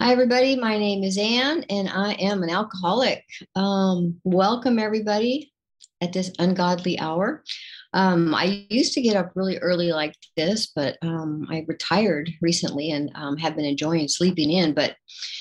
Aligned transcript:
Hi, 0.00 0.10
everybody. 0.10 0.56
My 0.56 0.76
name 0.76 1.04
is 1.04 1.16
Anne, 1.16 1.64
and 1.70 1.88
I 1.88 2.14
am 2.14 2.42
an 2.42 2.50
alcoholic. 2.50 3.24
Um, 3.54 4.20
welcome, 4.24 4.80
everybody, 4.80 5.52
at 6.00 6.12
this 6.12 6.32
ungodly 6.40 6.98
hour. 6.98 7.44
Um, 7.92 8.34
I 8.34 8.66
used 8.70 8.94
to 8.94 9.00
get 9.00 9.14
up 9.14 9.30
really 9.36 9.56
early 9.58 9.92
like 9.92 10.16
this, 10.36 10.66
but 10.74 10.96
um, 11.02 11.46
I 11.48 11.64
retired 11.68 12.28
recently 12.42 12.90
and 12.90 13.12
um, 13.14 13.36
have 13.36 13.54
been 13.54 13.64
enjoying 13.64 14.08
sleeping 14.08 14.50
in. 14.50 14.74
But 14.74 14.96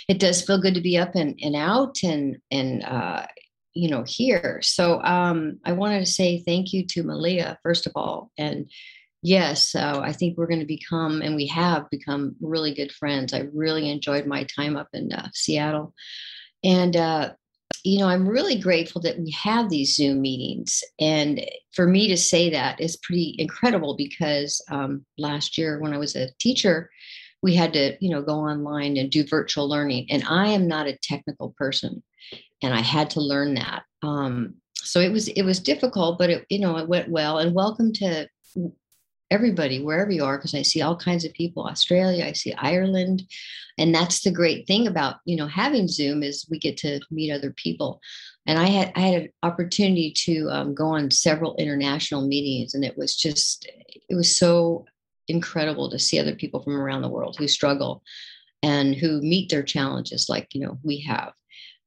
it 0.07 0.19
does 0.19 0.43
feel 0.43 0.61
good 0.61 0.75
to 0.75 0.81
be 0.81 0.99
up 0.99 1.15
and, 1.15 1.37
and 1.41 1.55
out 1.55 2.03
and 2.03 2.37
and 2.51 2.83
uh, 2.83 3.25
you 3.73 3.89
know 3.89 4.03
here. 4.05 4.59
So 4.61 5.01
um, 5.01 5.59
I 5.65 5.71
wanted 5.71 6.01
to 6.01 6.11
say 6.11 6.43
thank 6.45 6.73
you 6.73 6.85
to 6.89 7.01
Malia 7.01 7.57
first 7.63 7.87
of 7.87 7.93
all, 7.95 8.31
and 8.37 8.69
yes, 9.23 9.69
so 9.69 10.01
I 10.03 10.11
think 10.13 10.37
we're 10.37 10.47
going 10.47 10.59
to 10.59 10.65
become 10.65 11.21
and 11.21 11.35
we 11.35 11.47
have 11.47 11.89
become 11.89 12.35
really 12.41 12.73
good 12.73 12.91
friends. 12.91 13.33
I 13.33 13.47
really 13.53 13.89
enjoyed 13.89 14.27
my 14.27 14.43
time 14.43 14.75
up 14.75 14.89
in 14.93 15.11
uh, 15.11 15.29
Seattle, 15.33 15.93
and 16.63 16.95
uh, 16.95 17.33
you 17.83 17.99
know, 17.99 18.07
I'm 18.07 18.27
really 18.27 18.57
grateful 18.57 19.01
that 19.01 19.19
we 19.19 19.31
have 19.31 19.69
these 19.69 19.95
Zoom 19.95 20.21
meetings. 20.21 20.81
And 20.99 21.45
for 21.73 21.85
me 21.85 22.07
to 22.07 22.17
say 22.17 22.49
that 22.49 22.79
is 22.79 22.95
pretty 22.97 23.35
incredible 23.37 23.95
because 23.97 24.63
um, 24.71 25.05
last 25.17 25.57
year 25.57 25.79
when 25.79 25.93
I 25.93 25.97
was 25.97 26.15
a 26.15 26.29
teacher, 26.39 26.89
we 27.41 27.53
had 27.53 27.73
to, 27.73 27.97
you 27.99 28.09
know, 28.09 28.21
go 28.21 28.35
online 28.35 28.95
and 28.95 29.11
do 29.11 29.27
virtual 29.27 29.67
learning. 29.67 30.07
And 30.09 30.23
I 30.29 30.47
am 30.47 30.65
not 30.65 30.87
a 30.87 30.97
technical 31.03 31.53
person, 31.57 32.01
and 32.61 32.73
I 32.73 32.79
had 32.79 33.09
to 33.11 33.21
learn 33.21 33.55
that. 33.55 33.83
Um, 34.01 34.55
so 34.75 34.99
it 34.99 35.11
was 35.11 35.27
it 35.27 35.43
was 35.43 35.59
difficult, 35.59 36.17
but 36.17 36.29
it 36.29 36.45
you 36.49 36.59
know 36.59 36.77
it 36.77 36.87
went 36.87 37.09
well. 37.09 37.39
And 37.39 37.53
welcome 37.53 37.91
to 37.93 38.27
everybody 39.33 39.81
wherever 39.81 40.11
you 40.11 40.23
are 40.23 40.37
because 40.37 40.53
i 40.53 40.61
see 40.61 40.81
all 40.81 40.95
kinds 40.95 41.25
of 41.25 41.33
people 41.33 41.63
australia 41.65 42.23
i 42.23 42.31
see 42.31 42.53
ireland 42.53 43.23
and 43.79 43.93
that's 43.93 44.21
the 44.21 44.31
great 44.31 44.67
thing 44.67 44.87
about 44.87 45.15
you 45.25 45.35
know 45.35 45.47
having 45.47 45.87
zoom 45.87 46.21
is 46.21 46.47
we 46.49 46.59
get 46.59 46.77
to 46.77 46.99
meet 47.09 47.31
other 47.31 47.51
people. 47.51 47.99
And 48.45 48.59
i 48.59 48.67
had 48.67 48.91
i 48.95 48.99
had 48.99 49.21
an 49.23 49.29
opportunity 49.41 50.11
to 50.25 50.47
um, 50.49 50.75
go 50.75 50.87
on 50.87 51.09
several 51.09 51.55
international 51.55 52.27
meetings 52.27 52.75
and 52.75 52.85
it 52.85 52.97
was 52.97 53.15
just 53.15 53.67
it 54.09 54.15
was 54.15 54.37
so 54.37 54.85
incredible 55.27 55.89
to 55.89 55.97
see 55.97 56.19
other 56.19 56.35
people 56.35 56.61
from 56.61 56.75
around 56.75 57.01
the 57.01 57.09
world 57.09 57.35
who 57.37 57.47
struggle 57.47 58.03
and 58.61 58.93
who 58.95 59.21
meet 59.21 59.49
their 59.49 59.63
challenges 59.63 60.29
like 60.29 60.53
you 60.53 60.61
know 60.61 60.77
we 60.83 60.99
have. 60.99 61.33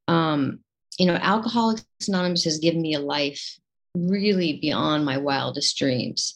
Um, 0.09 0.61
you 0.99 1.07
know 1.07 1.15
alcoholics 1.15 1.85
anonymous 2.09 2.45
has 2.45 2.59
given 2.59 2.81
me 2.81 2.95
a 2.95 3.01
life 3.01 3.59
really 3.95 4.59
beyond 4.61 5.05
my 5.05 5.19
wildest 5.19 5.77
dreams 5.77 6.35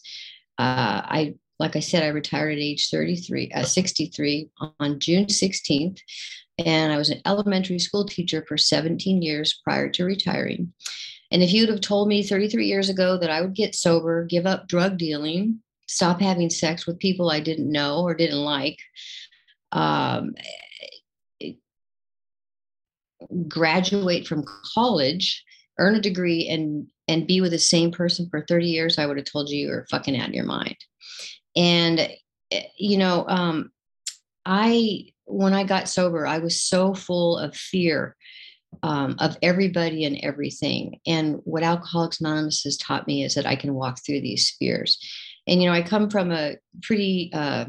uh, 0.57 1.01
I, 1.05 1.35
like 1.59 1.75
I 1.75 1.79
said, 1.79 2.03
I 2.03 2.07
retired 2.07 2.53
at 2.53 2.59
age 2.59 2.89
33, 2.89 3.51
uh, 3.51 3.63
63 3.63 4.49
on 4.79 4.99
June 4.99 5.25
16th. 5.25 5.99
And 6.65 6.91
I 6.91 6.97
was 6.97 7.09
an 7.09 7.21
elementary 7.25 7.79
school 7.79 8.05
teacher 8.05 8.43
for 8.47 8.57
17 8.57 9.21
years 9.21 9.59
prior 9.63 9.89
to 9.89 10.05
retiring. 10.05 10.73
And 11.31 11.41
if 11.41 11.53
you'd 11.53 11.69
have 11.69 11.81
told 11.81 12.07
me 12.07 12.23
33 12.23 12.67
years 12.67 12.89
ago 12.89 13.17
that 13.17 13.29
I 13.29 13.41
would 13.41 13.53
get 13.53 13.73
sober, 13.73 14.25
give 14.25 14.45
up 14.45 14.67
drug 14.67 14.97
dealing, 14.97 15.61
stop 15.87 16.19
having 16.21 16.49
sex 16.49 16.85
with 16.85 16.99
people 16.99 17.31
I 17.31 17.39
didn't 17.39 17.71
know 17.71 18.01
or 18.01 18.13
didn't 18.13 18.43
like, 18.43 18.77
um, 19.71 20.35
graduate 23.47 24.27
from 24.27 24.45
college, 24.73 25.43
earn 25.79 25.95
a 25.95 26.01
degree, 26.01 26.47
and 26.47 26.87
and 27.11 27.27
be 27.27 27.41
with 27.41 27.51
the 27.51 27.59
same 27.59 27.91
person 27.91 28.29
for 28.29 28.45
30 28.47 28.67
years, 28.67 28.97
I 28.97 29.05
would 29.05 29.17
have 29.17 29.25
told 29.25 29.49
you 29.49 29.67
you 29.67 29.69
were 29.69 29.85
fucking 29.89 30.17
out 30.17 30.29
of 30.29 30.33
your 30.33 30.45
mind. 30.45 30.77
And, 31.57 31.99
eh, 32.51 32.63
you 32.77 32.97
know, 32.97 33.25
um, 33.27 33.71
I, 34.45 35.07
when 35.25 35.53
I 35.53 35.65
got 35.65 35.89
sober, 35.89 36.25
I 36.25 36.37
was 36.37 36.61
so 36.61 36.93
full 36.93 37.37
of 37.37 37.53
fear 37.53 38.15
um, 38.81 39.17
of 39.19 39.37
everybody 39.41 40.05
and 40.05 40.17
everything. 40.23 41.01
And 41.05 41.41
what 41.43 41.63
Alcoholics 41.63 42.21
Anonymous 42.21 42.63
has 42.63 42.77
taught 42.77 43.07
me 43.07 43.25
is 43.25 43.35
that 43.35 43.45
I 43.45 43.57
can 43.57 43.73
walk 43.73 43.99
through 43.99 44.21
these 44.21 44.55
fears. 44.57 44.97
And, 45.47 45.61
you 45.61 45.67
know, 45.67 45.75
I 45.75 45.81
come 45.81 46.09
from 46.09 46.31
a 46.31 46.55
pretty, 46.81 47.29
uh, 47.33 47.65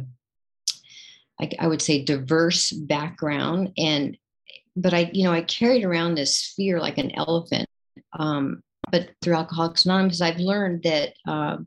I, 1.41 1.51
I 1.59 1.67
would 1.67 1.83
say, 1.83 2.05
diverse 2.05 2.71
background. 2.71 3.73
And, 3.77 4.17
but 4.77 4.95
I, 4.95 5.11
you 5.13 5.25
know, 5.25 5.33
I 5.33 5.43
carried 5.43 5.85
around 5.85 6.15
this 6.15 6.53
fear 6.57 6.79
like 6.79 6.99
an 6.99 7.11
elephant. 7.17 7.69
Um, 8.17 8.63
but 8.93 9.11
through 9.23 9.35
Alcoholics 9.35 9.87
Anonymous, 9.87 10.21
I've 10.21 10.39
learned 10.39 10.85
that, 10.85 11.15
um, 11.27 11.67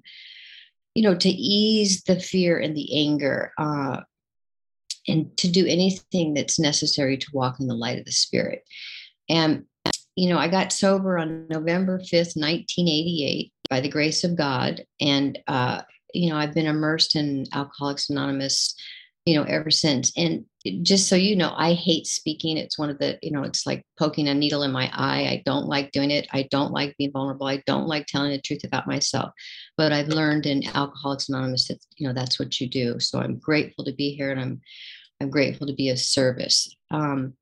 you 0.94 1.04
know, 1.04 1.16
to 1.16 1.30
ease 1.30 2.04
the 2.04 2.20
fear 2.20 2.58
and 2.60 2.78
the 2.78 3.06
anger, 3.06 3.52
uh, 3.58 4.02
and 5.08 5.36
to 5.38 5.48
do 5.50 5.66
anything 5.66 6.34
that's 6.34 6.60
necessary 6.60 7.18
to 7.18 7.28
walk 7.34 7.60
in 7.60 7.68
the 7.68 7.76
light 7.76 8.00
of 8.00 8.06
the 8.06 8.12
Spirit. 8.12 8.64
And, 9.28 9.66
you 10.16 10.30
know, 10.30 10.38
I 10.38 10.48
got 10.48 10.72
sober 10.72 11.18
on 11.18 11.48
November 11.50 12.00
5th, 12.00 12.38
1988, 12.38 13.52
by 13.70 13.82
the 13.82 13.90
grace 13.90 14.24
of 14.24 14.38
God. 14.38 14.86
And, 15.02 15.38
uh, 15.48 15.82
you 16.14 16.30
know, 16.30 16.38
I've 16.38 16.54
been 16.54 16.68
immersed 16.68 17.16
in 17.16 17.46
Alcoholics 17.54 18.10
Anonymous 18.10 18.76
you 19.26 19.36
know, 19.36 19.44
ever 19.44 19.72
since. 19.72 20.12
And 20.16 20.46
just 20.84 21.10
so 21.10 21.16
you 21.16 21.36
know, 21.36 21.54
I 21.56 21.74
hate 21.74 22.06
speaking. 22.06 22.58
It's 22.58 22.78
one 22.78 22.90
of 22.90 23.00
the, 23.00 23.18
you 23.22 23.32
know, 23.32 23.44
it's 23.44 23.66
like 23.66 23.84
poking 23.98 24.28
a 24.28 24.34
needle 24.34 24.64
in 24.64 24.72
my 24.72 24.90
eye. 24.94 25.28
I 25.28 25.42
don't 25.46 25.66
like 25.66 25.92
doing 25.92 26.12
it. 26.12 26.28
I 26.32 26.48
don't 26.52 26.72
like 26.72 26.96
being 26.98 27.12
vulnerable. 27.12 27.48
I 27.48 27.64
don't 27.66 27.88
like 27.88 28.06
telling 28.06 28.32
the 28.32 28.42
truth 28.42 28.64
about 28.64 28.88
myself. 28.88 29.32
But 29.78 29.92
I've 29.92 30.08
learned 30.10 30.46
in 30.46 30.68
Alcoholics 30.68 31.30
Anonymous 31.30 31.68
that, 31.68 31.84
you 31.98 32.08
know, 32.08 32.14
that's 32.14 32.40
what 32.40 32.60
you 32.62 32.68
do. 32.68 33.00
So 33.00 33.20
I'm 33.20 33.38
grateful 33.38 33.84
to 33.86 33.94
be 33.94 34.12
here 34.16 34.32
and 34.32 34.40
I'm 34.40 34.62
I'm 35.22 35.30
grateful 35.30 35.66
to 35.68 35.74
be 35.74 35.90
of 35.90 35.98
service. 35.98 36.76
Um, 36.92 37.36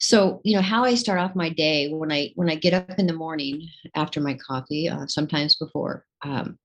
so 0.00 0.40
you 0.44 0.56
know 0.56 0.62
how 0.62 0.82
i 0.82 0.94
start 0.94 1.20
off 1.20 1.36
my 1.36 1.50
day 1.50 1.92
when 1.92 2.10
i 2.10 2.30
when 2.34 2.48
i 2.50 2.54
get 2.54 2.72
up 2.72 2.98
in 2.98 3.06
the 3.06 3.12
morning 3.12 3.68
after 3.94 4.20
my 4.20 4.34
coffee 4.34 4.88
uh, 4.88 5.06
sometimes 5.06 5.56
before 5.56 6.04
um, 6.22 6.58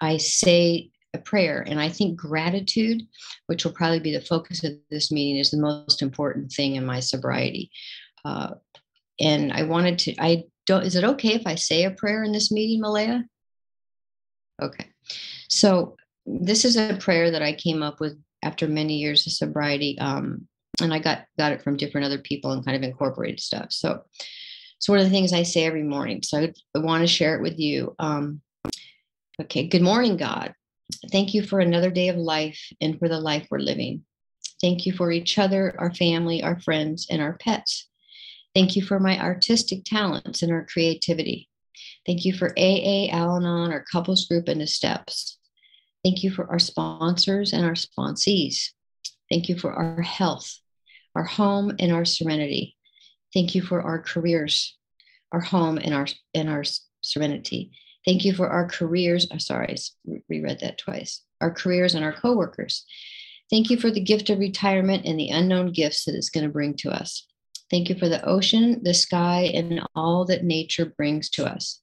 i 0.00 0.18
say 0.18 0.90
a 1.14 1.18
prayer. 1.18 1.64
And 1.66 1.80
I 1.80 1.88
think 1.88 2.18
gratitude, 2.18 3.02
which 3.46 3.64
will 3.64 3.72
probably 3.72 4.00
be 4.00 4.12
the 4.12 4.20
focus 4.20 4.64
of 4.64 4.72
this 4.90 5.10
meeting, 5.10 5.38
is 5.38 5.50
the 5.50 5.58
most 5.58 6.02
important 6.02 6.52
thing 6.52 6.76
in 6.76 6.84
my 6.84 7.00
sobriety. 7.00 7.70
Uh, 8.24 8.54
and 9.20 9.52
I 9.52 9.62
wanted 9.62 9.98
to, 10.00 10.14
I 10.18 10.44
don't, 10.66 10.84
is 10.84 10.96
it 10.96 11.04
okay 11.04 11.34
if 11.34 11.46
I 11.46 11.54
say 11.54 11.84
a 11.84 11.90
prayer 11.90 12.22
in 12.22 12.32
this 12.32 12.52
meeting, 12.52 12.80
Malaya? 12.80 13.24
Okay. 14.60 14.86
So 15.48 15.96
this 16.26 16.64
is 16.64 16.76
a 16.76 16.96
prayer 17.00 17.30
that 17.30 17.42
I 17.42 17.52
came 17.52 17.82
up 17.82 18.00
with 18.00 18.20
after 18.42 18.68
many 18.68 18.98
years 18.98 19.26
of 19.26 19.32
sobriety. 19.32 19.98
Um, 19.98 20.46
and 20.80 20.92
I 20.92 20.98
got 20.98 21.24
got 21.38 21.52
it 21.52 21.62
from 21.62 21.76
different 21.76 22.04
other 22.04 22.18
people 22.18 22.52
and 22.52 22.64
kind 22.64 22.76
of 22.76 22.82
incorporated 22.82 23.40
stuff. 23.40 23.72
So 23.72 24.02
it's 24.76 24.88
one 24.88 24.98
of 24.98 25.04
the 25.04 25.10
things 25.10 25.32
I 25.32 25.42
say 25.42 25.64
every 25.64 25.82
morning. 25.82 26.22
So 26.22 26.38
I, 26.38 26.52
I 26.76 26.78
want 26.78 27.02
to 27.02 27.08
share 27.08 27.34
it 27.34 27.42
with 27.42 27.58
you. 27.58 27.96
Um, 27.98 28.40
okay. 29.42 29.66
Good 29.66 29.82
morning, 29.82 30.16
God. 30.16 30.54
Thank 31.12 31.34
you 31.34 31.42
for 31.42 31.60
another 31.60 31.90
day 31.90 32.08
of 32.08 32.16
life 32.16 32.60
and 32.80 32.98
for 32.98 33.08
the 33.08 33.20
life 33.20 33.46
we're 33.50 33.58
living. 33.58 34.04
Thank 34.60 34.86
you 34.86 34.92
for 34.92 35.12
each 35.12 35.38
other, 35.38 35.74
our 35.78 35.94
family, 35.94 36.42
our 36.42 36.58
friends, 36.60 37.06
and 37.10 37.22
our 37.22 37.36
pets. 37.38 37.88
Thank 38.54 38.74
you 38.74 38.82
for 38.82 38.98
my 38.98 39.20
artistic 39.20 39.84
talents 39.84 40.42
and 40.42 40.50
our 40.50 40.66
creativity. 40.66 41.48
Thank 42.06 42.24
you 42.24 42.32
for 42.32 42.58
AA, 42.58 43.08
Al 43.10 43.36
Anon, 43.36 43.70
our 43.70 43.84
couples 43.90 44.26
group, 44.26 44.48
and 44.48 44.60
the 44.60 44.66
steps. 44.66 45.38
Thank 46.02 46.22
you 46.22 46.30
for 46.30 46.50
our 46.50 46.58
sponsors 46.58 47.52
and 47.52 47.64
our 47.64 47.74
sponsees. 47.74 48.70
Thank 49.30 49.48
you 49.48 49.58
for 49.58 49.72
our 49.72 50.02
health, 50.02 50.58
our 51.14 51.24
home, 51.24 51.72
and 51.78 51.92
our 51.92 52.04
serenity. 52.04 52.76
Thank 53.34 53.54
you 53.54 53.62
for 53.62 53.82
our 53.82 54.00
careers, 54.00 54.76
our 55.32 55.40
home, 55.40 55.78
and 55.78 55.94
our 55.94 56.06
and 56.34 56.48
our 56.48 56.64
serenity. 57.02 57.72
Thank 58.08 58.24
you 58.24 58.32
for 58.32 58.48
our 58.48 58.66
careers. 58.66 59.26
Sorry, 59.36 59.76
I 59.76 60.22
reread 60.30 60.60
that 60.60 60.78
twice. 60.78 61.20
Our 61.42 61.50
careers 61.50 61.94
and 61.94 62.02
our 62.02 62.14
coworkers. 62.14 62.86
Thank 63.50 63.68
you 63.68 63.76
for 63.76 63.90
the 63.90 64.00
gift 64.00 64.30
of 64.30 64.38
retirement 64.38 65.04
and 65.04 65.20
the 65.20 65.28
unknown 65.28 65.72
gifts 65.72 66.06
that 66.06 66.14
it's 66.14 66.30
going 66.30 66.46
to 66.46 66.50
bring 66.50 66.74
to 66.78 66.90
us. 66.90 67.26
Thank 67.70 67.90
you 67.90 67.98
for 67.98 68.08
the 68.08 68.24
ocean, 68.24 68.80
the 68.82 68.94
sky, 68.94 69.50
and 69.52 69.82
all 69.94 70.24
that 70.24 70.42
nature 70.42 70.86
brings 70.86 71.28
to 71.32 71.44
us. 71.44 71.82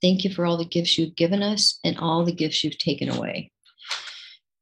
Thank 0.00 0.24
you 0.24 0.32
for 0.32 0.46
all 0.46 0.56
the 0.56 0.64
gifts 0.64 0.96
you've 0.96 1.16
given 1.16 1.42
us 1.42 1.80
and 1.84 1.98
all 1.98 2.24
the 2.24 2.32
gifts 2.32 2.64
you've 2.64 2.78
taken 2.78 3.10
away. 3.10 3.52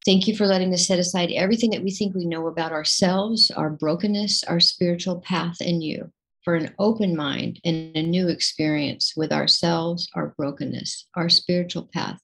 Thank 0.04 0.26
you 0.26 0.36
for 0.36 0.46
letting 0.46 0.74
us 0.74 0.88
set 0.88 0.98
aside 0.98 1.30
everything 1.30 1.70
that 1.70 1.84
we 1.84 1.92
think 1.92 2.16
we 2.16 2.24
know 2.24 2.48
about 2.48 2.72
ourselves, 2.72 3.52
our 3.52 3.70
brokenness, 3.70 4.42
our 4.42 4.58
spiritual 4.58 5.20
path, 5.20 5.58
and 5.60 5.84
you 5.84 6.10
for 6.46 6.54
an 6.54 6.72
open 6.78 7.16
mind 7.16 7.58
and 7.64 7.90
a 7.96 8.02
new 8.02 8.28
experience 8.28 9.14
with 9.16 9.32
ourselves, 9.32 10.08
our 10.14 10.32
brokenness, 10.38 11.08
our 11.16 11.28
spiritual 11.28 11.90
path, 11.92 12.20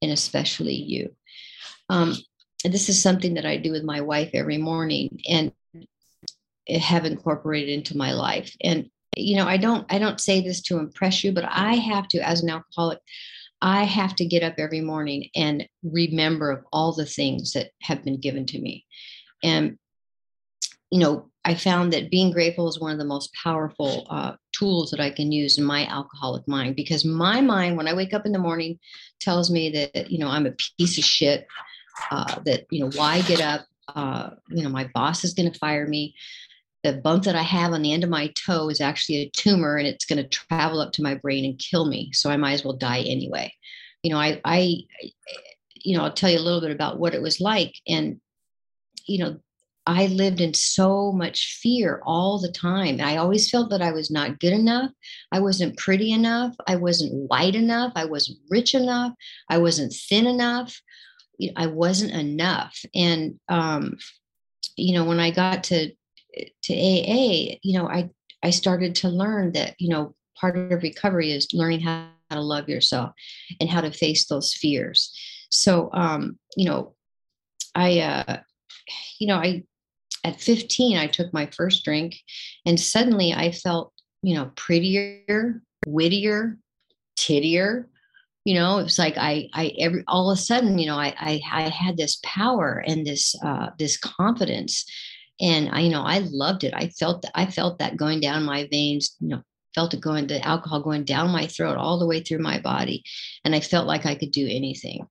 and 0.00 0.10
especially 0.10 0.74
you. 0.74 1.14
Um, 1.90 2.14
this 2.64 2.88
is 2.88 3.00
something 3.00 3.34
that 3.34 3.44
I 3.44 3.58
do 3.58 3.72
with 3.72 3.84
my 3.84 4.00
wife 4.00 4.30
every 4.32 4.56
morning 4.56 5.20
and 5.28 5.52
have 6.70 7.04
incorporated 7.04 7.68
into 7.68 7.98
my 7.98 8.14
life. 8.14 8.50
And 8.64 8.88
you 9.14 9.36
know, 9.36 9.46
I 9.46 9.58
don't 9.58 9.84
I 9.92 9.98
don't 9.98 10.22
say 10.22 10.40
this 10.40 10.62
to 10.62 10.78
impress 10.78 11.22
you, 11.22 11.32
but 11.32 11.44
I 11.44 11.74
have 11.74 12.08
to, 12.08 12.18
as 12.18 12.42
an 12.42 12.48
alcoholic, 12.48 13.00
I 13.60 13.84
have 13.84 14.16
to 14.16 14.24
get 14.24 14.42
up 14.42 14.54
every 14.56 14.80
morning 14.80 15.28
and 15.34 15.68
remember 15.82 16.50
of 16.50 16.64
all 16.72 16.94
the 16.94 17.04
things 17.04 17.52
that 17.52 17.72
have 17.82 18.02
been 18.04 18.20
given 18.20 18.46
to 18.46 18.58
me. 18.58 18.86
And 19.44 19.76
you 20.90 21.00
know, 21.00 21.30
I 21.44 21.54
found 21.54 21.92
that 21.92 22.10
being 22.10 22.32
grateful 22.32 22.68
is 22.68 22.80
one 22.80 22.92
of 22.92 22.98
the 22.98 23.04
most 23.04 23.30
powerful 23.42 24.06
uh, 24.10 24.32
tools 24.52 24.90
that 24.90 25.00
I 25.00 25.10
can 25.10 25.30
use 25.30 25.58
in 25.58 25.64
my 25.64 25.86
alcoholic 25.86 26.46
mind 26.48 26.74
because 26.74 27.04
my 27.04 27.40
mind, 27.40 27.76
when 27.76 27.88
I 27.88 27.94
wake 27.94 28.12
up 28.12 28.26
in 28.26 28.32
the 28.32 28.38
morning, 28.38 28.78
tells 29.20 29.50
me 29.50 29.70
that, 29.70 30.10
you 30.10 30.18
know, 30.18 30.28
I'm 30.28 30.46
a 30.46 30.54
piece 30.76 30.98
of 30.98 31.04
shit, 31.04 31.46
uh, 32.10 32.40
that, 32.44 32.66
you 32.70 32.80
know, 32.80 32.90
why 32.96 33.20
get 33.22 33.40
up? 33.40 33.64
Uh, 33.94 34.30
you 34.48 34.64
know, 34.64 34.68
my 34.68 34.90
boss 34.92 35.22
is 35.22 35.34
going 35.34 35.50
to 35.50 35.58
fire 35.58 35.86
me. 35.86 36.14
The 36.82 36.94
bump 36.94 37.24
that 37.24 37.36
I 37.36 37.42
have 37.42 37.72
on 37.72 37.82
the 37.82 37.92
end 37.92 38.04
of 38.04 38.10
my 38.10 38.32
toe 38.46 38.68
is 38.68 38.80
actually 38.80 39.18
a 39.18 39.30
tumor 39.30 39.76
and 39.76 39.86
it's 39.86 40.04
going 40.04 40.22
to 40.22 40.28
travel 40.28 40.80
up 40.80 40.92
to 40.94 41.02
my 41.02 41.14
brain 41.14 41.44
and 41.44 41.58
kill 41.58 41.86
me. 41.86 42.10
So 42.12 42.30
I 42.30 42.36
might 42.36 42.54
as 42.54 42.64
well 42.64 42.76
die 42.76 43.02
anyway. 43.02 43.52
You 44.02 44.10
know, 44.10 44.18
I, 44.18 44.40
I, 44.44 44.78
you 45.74 45.96
know, 45.96 46.04
I'll 46.04 46.12
tell 46.12 46.30
you 46.30 46.38
a 46.38 46.40
little 46.40 46.60
bit 46.60 46.72
about 46.72 46.98
what 46.98 47.14
it 47.14 47.22
was 47.22 47.40
like. 47.40 47.74
And, 47.88 48.20
you 49.06 49.18
know, 49.18 49.38
I 49.86 50.06
lived 50.06 50.40
in 50.40 50.52
so 50.52 51.12
much 51.12 51.58
fear 51.62 52.02
all 52.04 52.40
the 52.40 52.50
time. 52.50 53.00
I 53.00 53.18
always 53.18 53.48
felt 53.48 53.70
that 53.70 53.82
I 53.82 53.92
was 53.92 54.10
not 54.10 54.40
good 54.40 54.52
enough. 54.52 54.90
I 55.30 55.38
wasn't 55.38 55.76
pretty 55.78 56.12
enough. 56.12 56.56
I 56.66 56.76
wasn't 56.76 57.30
white 57.30 57.54
enough. 57.54 57.92
I 57.94 58.04
wasn't 58.04 58.38
rich 58.50 58.74
enough. 58.74 59.12
I 59.48 59.58
wasn't 59.58 59.92
thin 59.92 60.26
enough. 60.26 60.80
I 61.54 61.66
wasn't 61.68 62.12
enough. 62.12 62.76
And, 62.94 63.38
um, 63.48 63.96
you 64.76 64.94
know, 64.94 65.04
when 65.04 65.20
I 65.20 65.30
got 65.30 65.64
to, 65.64 65.92
to 66.64 66.74
AA, 66.74 67.58
you 67.62 67.78
know, 67.78 67.88
I, 67.88 68.10
I 68.42 68.50
started 68.50 68.96
to 68.96 69.08
learn 69.08 69.52
that, 69.52 69.76
you 69.78 69.88
know, 69.88 70.14
part 70.40 70.56
of 70.56 70.82
recovery 70.82 71.30
is 71.30 71.48
learning 71.52 71.80
how 71.80 72.08
to 72.30 72.40
love 72.40 72.68
yourself 72.68 73.12
and 73.60 73.70
how 73.70 73.82
to 73.82 73.92
face 73.92 74.26
those 74.26 74.52
fears. 74.52 75.16
So, 75.50 75.90
um, 75.92 76.38
you 76.56 76.66
know, 76.66 76.94
I, 77.74 78.00
uh, 78.00 78.38
you 79.18 79.28
know, 79.28 79.36
I 79.36 79.64
at 80.26 80.40
15, 80.40 80.96
I 80.96 81.06
took 81.06 81.32
my 81.32 81.46
first 81.46 81.84
drink 81.84 82.16
and 82.64 82.78
suddenly 82.78 83.32
I 83.32 83.52
felt, 83.52 83.92
you 84.22 84.34
know, 84.34 84.50
prettier, 84.56 85.62
wittier, 85.86 86.58
tittier. 87.16 87.86
You 88.44 88.54
know, 88.54 88.78
it 88.78 88.84
was 88.84 88.98
like 88.98 89.16
I, 89.16 89.48
I 89.54 89.72
every 89.78 90.02
all 90.08 90.30
of 90.30 90.38
a 90.38 90.40
sudden, 90.40 90.78
you 90.78 90.86
know, 90.86 90.96
I, 90.96 91.14
I, 91.18 91.40
I 91.52 91.68
had 91.68 91.96
this 91.96 92.18
power 92.24 92.82
and 92.86 93.06
this, 93.06 93.34
uh, 93.44 93.70
this 93.78 93.96
confidence, 93.96 94.84
and 95.40 95.68
I, 95.70 95.80
you 95.80 95.90
know, 95.90 96.02
I 96.02 96.18
loved 96.30 96.64
it. 96.64 96.72
I 96.74 96.88
felt, 96.88 97.22
that, 97.22 97.32
I 97.34 97.46
felt 97.46 97.78
that 97.78 97.96
going 97.96 98.20
down 98.20 98.44
my 98.44 98.68
veins. 98.70 99.16
You 99.20 99.28
know, 99.28 99.42
felt 99.74 99.94
it 99.94 100.00
going, 100.00 100.26
the 100.26 100.44
alcohol 100.46 100.80
going 100.80 101.04
down 101.04 101.30
my 101.30 101.46
throat 101.46 101.76
all 101.76 101.98
the 101.98 102.06
way 102.06 102.20
through 102.20 102.38
my 102.38 102.60
body, 102.60 103.04
and 103.44 103.54
I 103.54 103.60
felt 103.60 103.86
like 103.86 104.06
I 104.06 104.14
could 104.14 104.30
do 104.30 104.46
anything. 104.48 105.06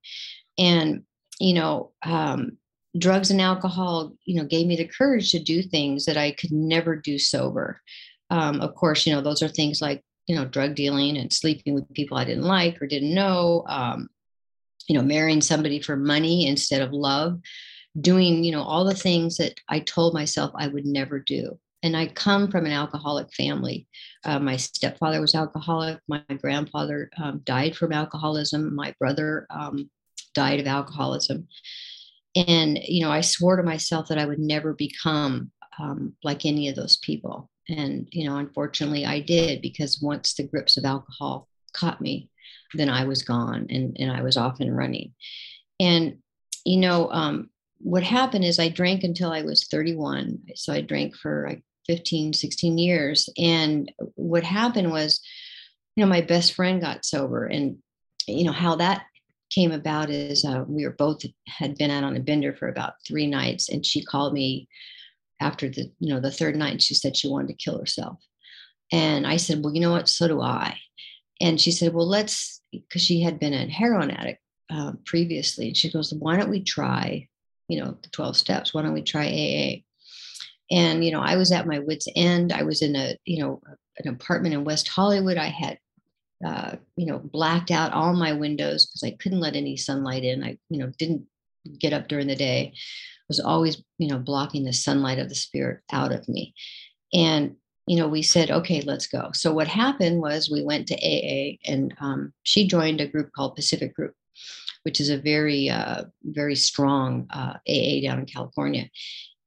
And 0.57 1.03
you 1.39 1.53
know, 1.53 1.91
um, 2.03 2.57
drugs 2.97 3.31
and 3.31 3.41
alcohol, 3.41 4.13
you 4.25 4.35
know, 4.35 4.47
gave 4.47 4.67
me 4.67 4.75
the 4.75 4.87
courage 4.87 5.31
to 5.31 5.39
do 5.39 5.61
things 5.61 6.05
that 6.05 6.17
I 6.17 6.31
could 6.31 6.51
never 6.51 6.95
do 6.95 7.19
sober. 7.19 7.81
Um, 8.29 8.61
of 8.61 8.75
course, 8.75 9.05
you 9.05 9.13
know, 9.13 9.21
those 9.21 9.41
are 9.43 9.47
things 9.47 9.81
like, 9.81 10.03
you 10.27 10.35
know, 10.35 10.45
drug 10.45 10.75
dealing 10.75 11.17
and 11.17 11.31
sleeping 11.31 11.73
with 11.73 11.93
people 11.93 12.17
I 12.17 12.25
didn't 12.25 12.43
like 12.43 12.81
or 12.81 12.87
didn't 12.87 13.13
know, 13.13 13.63
um, 13.67 14.09
you 14.87 14.95
know, 14.95 15.03
marrying 15.03 15.41
somebody 15.41 15.81
for 15.81 15.95
money 15.95 16.47
instead 16.47 16.81
of 16.81 16.93
love, 16.93 17.39
doing, 17.99 18.43
you 18.43 18.51
know, 18.51 18.63
all 18.63 18.85
the 18.85 18.95
things 18.95 19.37
that 19.37 19.59
I 19.69 19.79
told 19.79 20.13
myself 20.13 20.51
I 20.55 20.67
would 20.67 20.85
never 20.85 21.19
do. 21.19 21.59
And 21.83 21.95
I 21.95 22.07
come 22.07 22.49
from 22.49 22.65
an 22.65 22.71
alcoholic 22.71 23.31
family. 23.33 23.87
Uh, 24.23 24.39
my 24.39 24.57
stepfather 24.57 25.21
was 25.21 25.35
alcoholic. 25.35 25.99
My 26.07 26.23
grandfather 26.41 27.11
um, 27.21 27.41
died 27.43 27.75
from 27.75 27.91
alcoholism. 27.93 28.73
My 28.73 28.95
brother 28.99 29.45
um, 29.51 29.91
died 30.33 30.59
of 30.59 30.65
alcoholism 30.65 31.47
and 32.35 32.79
you 32.83 33.03
know 33.03 33.11
i 33.11 33.21
swore 33.21 33.55
to 33.55 33.63
myself 33.63 34.07
that 34.07 34.17
i 34.17 34.25
would 34.25 34.39
never 34.39 34.73
become 34.73 35.51
um, 35.77 36.13
like 36.23 36.45
any 36.45 36.69
of 36.69 36.75
those 36.77 36.95
people. 36.97 37.49
And 37.67 38.07
you 38.11 38.27
know 38.27 38.37
unfortunately 38.37 39.05
i 39.05 39.19
did 39.19 39.61
because 39.61 40.01
once 40.01 40.33
the 40.33 40.43
grips 40.43 40.77
of 40.77 40.85
alcohol 40.85 41.47
caught 41.73 41.99
me 41.99 42.29
then 42.73 42.89
i 42.89 43.05
was 43.05 43.23
gone 43.23 43.67
and, 43.69 43.97
and 43.99 44.11
i 44.11 44.21
was 44.21 44.37
off 44.37 44.59
and 44.59 44.75
running. 44.75 45.13
And 45.79 46.19
you 46.63 46.77
know 46.77 47.09
um, 47.11 47.49
what 47.79 48.03
happened 48.03 48.45
is 48.45 48.59
i 48.59 48.69
drank 48.69 49.03
until 49.03 49.31
i 49.31 49.41
was 49.41 49.67
31 49.67 50.39
so 50.55 50.73
i 50.73 50.81
drank 50.81 51.15
for 51.15 51.47
like 51.49 51.63
15 51.87 52.33
16 52.33 52.77
years. 52.77 53.29
And 53.37 53.91
what 54.15 54.43
happened 54.43 54.91
was 54.91 55.21
you 55.95 56.03
know 56.03 56.09
my 56.09 56.21
best 56.21 56.53
friend 56.53 56.81
got 56.81 57.05
sober. 57.05 57.45
And 57.45 57.77
you 58.27 58.43
know 58.43 58.51
how 58.51 58.75
that 58.75 59.05
came 59.55 59.71
about 59.71 60.09
is 60.09 60.43
uh, 60.43 60.65
we 60.67 60.85
were 60.85 60.91
both 60.91 61.23
had 61.47 61.77
been 61.77 61.89
out 61.89 62.03
on 62.03 62.17
a 62.17 62.19
bender 62.19 62.53
for 62.53 62.67
about 62.67 62.95
three 63.07 63.25
nights, 63.25 63.69
and 63.69 63.85
she 63.85 64.03
called 64.03 64.33
me 64.33 64.67
after 65.41 65.69
the 65.69 65.91
you 65.99 66.13
know 66.13 66.19
the 66.19 66.31
third 66.31 66.55
night. 66.55 66.81
She 66.81 66.93
said 66.93 67.15
she 67.15 67.29
wanted 67.29 67.47
to 67.47 67.63
kill 67.63 67.79
herself, 67.79 68.19
and 68.91 69.25
I 69.25 69.37
said, 69.37 69.63
well, 69.63 69.73
you 69.73 69.81
know 69.81 69.91
what? 69.91 70.09
So 70.09 70.27
do 70.27 70.41
I. 70.41 70.77
And 71.41 71.59
she 71.59 71.71
said, 71.71 71.93
well, 71.93 72.07
let's 72.07 72.61
because 72.71 73.01
she 73.01 73.21
had 73.21 73.39
been 73.39 73.53
a 73.53 73.69
heroin 73.69 74.11
addict 74.11 74.41
uh, 74.69 74.93
previously, 75.05 75.67
and 75.67 75.77
she 75.77 75.91
goes, 75.91 76.13
why 76.13 76.35
don't 76.35 76.49
we 76.49 76.61
try, 76.61 77.27
you 77.69 77.81
know, 77.81 77.97
the 78.03 78.09
twelve 78.09 78.35
steps? 78.35 78.73
Why 78.73 78.81
don't 78.81 78.93
we 78.93 79.03
try 79.03 79.25
AA? 79.25 79.81
And 80.69 81.05
you 81.05 81.11
know, 81.11 81.21
I 81.21 81.37
was 81.37 81.51
at 81.53 81.67
my 81.67 81.79
wits' 81.79 82.07
end. 82.15 82.51
I 82.51 82.63
was 82.63 82.81
in 82.81 82.95
a 82.95 83.15
you 83.23 83.41
know 83.41 83.61
an 83.97 84.09
apartment 84.09 84.53
in 84.53 84.65
West 84.65 84.89
Hollywood. 84.89 85.37
I 85.37 85.47
had 85.47 85.79
uh, 86.43 86.75
you 86.95 87.05
know, 87.05 87.19
blacked 87.19 87.71
out 87.71 87.93
all 87.93 88.13
my 88.13 88.33
windows 88.33 88.85
because 88.85 89.03
I 89.03 89.15
couldn't 89.21 89.39
let 89.39 89.55
any 89.55 89.77
sunlight 89.77 90.23
in. 90.23 90.43
I, 90.43 90.57
you 90.69 90.79
know, 90.79 90.91
didn't 90.97 91.25
get 91.79 91.93
up 91.93 92.07
during 92.07 92.27
the 92.27 92.35
day. 92.35 92.73
Was 93.27 93.39
always, 93.39 93.81
you 93.97 94.07
know, 94.07 94.19
blocking 94.19 94.65
the 94.65 94.73
sunlight 94.73 95.17
of 95.17 95.29
the 95.29 95.35
spirit 95.35 95.81
out 95.91 96.11
of 96.11 96.27
me. 96.29 96.53
And, 97.13 97.55
you 97.87 97.97
know, 97.97 98.07
we 98.07 98.21
said, 98.21 98.51
okay, 98.51 98.81
let's 98.81 99.07
go. 99.07 99.31
So 99.33 99.51
what 99.51 99.67
happened 99.67 100.21
was 100.21 100.49
we 100.49 100.63
went 100.63 100.87
to 100.87 100.95
AA 100.95 101.57
and 101.65 101.95
um, 101.99 102.33
she 102.43 102.67
joined 102.67 103.01
a 103.01 103.07
group 103.07 103.31
called 103.31 103.55
Pacific 103.55 103.95
Group, 103.95 104.13
which 104.83 104.99
is 104.99 105.09
a 105.09 105.17
very, 105.17 105.69
uh, 105.69 106.03
very 106.23 106.55
strong 106.55 107.27
uh, 107.31 107.57
AA 107.67 108.01
down 108.03 108.19
in 108.19 108.25
California. 108.25 108.89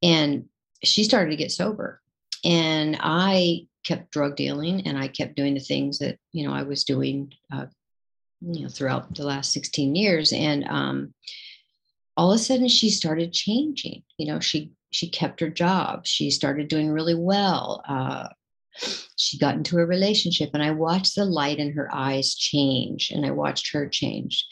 And 0.03 0.47
she 0.83 1.05
started 1.05 1.31
to 1.31 1.37
get 1.37 1.53
sober. 1.53 2.01
And 2.45 2.97
I 3.01 3.68
kept 3.89 4.11
drug 4.11 4.37
dealing 4.37 4.87
and 4.87 4.99
I 4.99 5.09
kept 5.09 5.35
doing 5.35 5.55
the 5.55 5.61
things 5.61 5.99
that, 5.99 6.19
you 6.33 6.47
know, 6.47 6.53
I 6.53 6.63
was 6.63 6.85
doing, 6.85 7.33
uh, 7.53 7.67
you 8.43 8.63
know, 8.63 8.69
throughout 8.69 9.15
the 9.15 9.25
last 9.25 9.53
16 9.53 9.95
years. 9.95 10.33
And 10.33 10.65
um, 10.69 11.15
all 12.17 12.31
of 12.31 12.37
a 12.37 12.43
sudden 12.43 12.69
she 12.69 12.91
started 12.91 13.33
changing, 13.33 14.03
you 14.19 14.27
know, 14.27 14.41
she, 14.41 14.73
she 14.91 15.09
kept 15.09 15.41
her 15.41 15.49
job. 15.49 16.07
She 16.07 16.31
started 16.31 16.69
doing 16.69 16.91
really 16.91 17.15
well. 17.15 17.83
Uh, 17.89 18.29
she 19.17 19.39
got 19.39 19.55
into 19.55 19.79
a 19.79 19.87
relationship 19.87 20.51
and 20.53 20.63
I 20.63 20.71
watched 20.73 21.15
the 21.15 21.25
light 21.25 21.59
in 21.59 21.73
her 21.73 21.89
eyes 21.93 22.35
change 22.35 23.11
and 23.11 23.25
I 23.25 23.31
watched 23.31 23.73
her 23.73 23.89
change. 23.89 24.47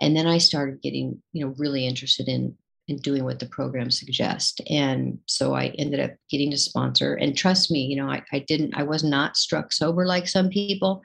And 0.00 0.16
then 0.16 0.26
I 0.26 0.38
started 0.38 0.80
getting, 0.80 1.22
you 1.32 1.44
know, 1.44 1.54
really 1.58 1.86
interested 1.86 2.28
in 2.28 2.56
and 2.88 3.02
doing 3.02 3.24
what 3.24 3.38
the 3.38 3.46
program 3.46 3.90
suggests. 3.90 4.60
And 4.68 5.18
so 5.26 5.54
I 5.54 5.66
ended 5.78 6.00
up 6.00 6.12
getting 6.30 6.52
a 6.52 6.56
sponsor. 6.56 7.14
And 7.14 7.36
trust 7.36 7.70
me, 7.70 7.84
you 7.84 7.96
know, 7.96 8.10
I, 8.10 8.22
I 8.32 8.40
didn't, 8.40 8.74
I 8.76 8.82
was 8.82 9.04
not 9.04 9.36
struck 9.36 9.72
sober 9.72 10.06
like 10.06 10.26
some 10.26 10.48
people. 10.48 11.02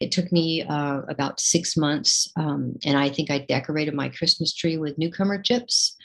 It 0.00 0.12
took 0.12 0.32
me 0.32 0.62
uh, 0.62 1.02
about 1.08 1.40
six 1.40 1.76
months. 1.76 2.30
Um, 2.36 2.74
and 2.84 2.96
I 2.96 3.10
think 3.10 3.30
I 3.30 3.38
decorated 3.38 3.94
my 3.94 4.08
Christmas 4.08 4.54
tree 4.54 4.78
with 4.78 4.98
newcomer 4.98 5.40
chips 5.40 5.96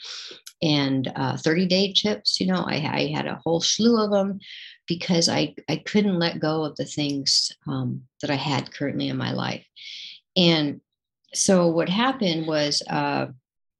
and 0.62 1.10
uh, 1.16 1.36
30 1.36 1.66
day 1.66 1.92
chips. 1.92 2.40
You 2.40 2.48
know, 2.48 2.64
I, 2.66 2.74
I, 2.74 3.12
had 3.14 3.26
a 3.26 3.40
whole 3.42 3.60
slew 3.60 4.02
of 4.02 4.10
them 4.10 4.38
because 4.86 5.28
I, 5.28 5.54
I 5.68 5.76
couldn't 5.76 6.18
let 6.18 6.40
go 6.40 6.64
of 6.64 6.76
the 6.76 6.84
things 6.84 7.50
um, 7.66 8.02
that 8.20 8.30
I 8.30 8.36
had 8.36 8.72
currently 8.72 9.08
in 9.08 9.16
my 9.16 9.32
life. 9.32 9.64
And 10.36 10.80
so 11.34 11.66
what 11.66 11.88
happened 11.88 12.46
was, 12.46 12.82
uh, 12.88 13.26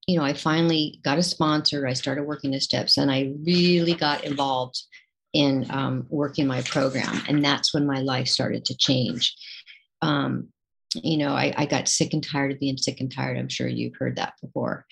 you 0.06 0.18
know, 0.18 0.25
I 0.25 0.35
finally 0.35 1.00
got 1.04 1.18
a 1.18 1.23
sponsor. 1.23 1.87
I 1.87 1.92
started 1.92 2.25
working 2.25 2.50
the 2.50 2.61
steps 2.61 2.99
and 2.99 3.11
I 3.11 3.35
really 3.44 3.94
got 3.94 4.25
involved 4.25 4.82
in 5.32 5.66
um, 5.71 6.06
working 6.09 6.47
my 6.47 6.62
program. 6.62 7.23
And 7.28 7.44
that's 7.44 7.73
when 7.73 7.87
my 7.87 8.00
life 8.00 8.28
started 8.28 8.64
to 8.66 8.76
change. 8.76 9.35
Um, 10.02 10.49
you 10.94 11.16
know, 11.16 11.32
I, 11.32 11.54
I 11.56 11.66
got 11.66 11.88
sick 11.88 12.12
and 12.12 12.23
tired 12.23 12.52
of 12.52 12.61
being 12.61 12.76
sick 12.76 13.00
and 13.00 13.14
tired. 13.14 13.38
I'm 13.38 13.49
sure 13.49 13.68
you've 13.68 13.97
heard 13.97 14.16
that 14.16 14.35
before. 14.42 14.85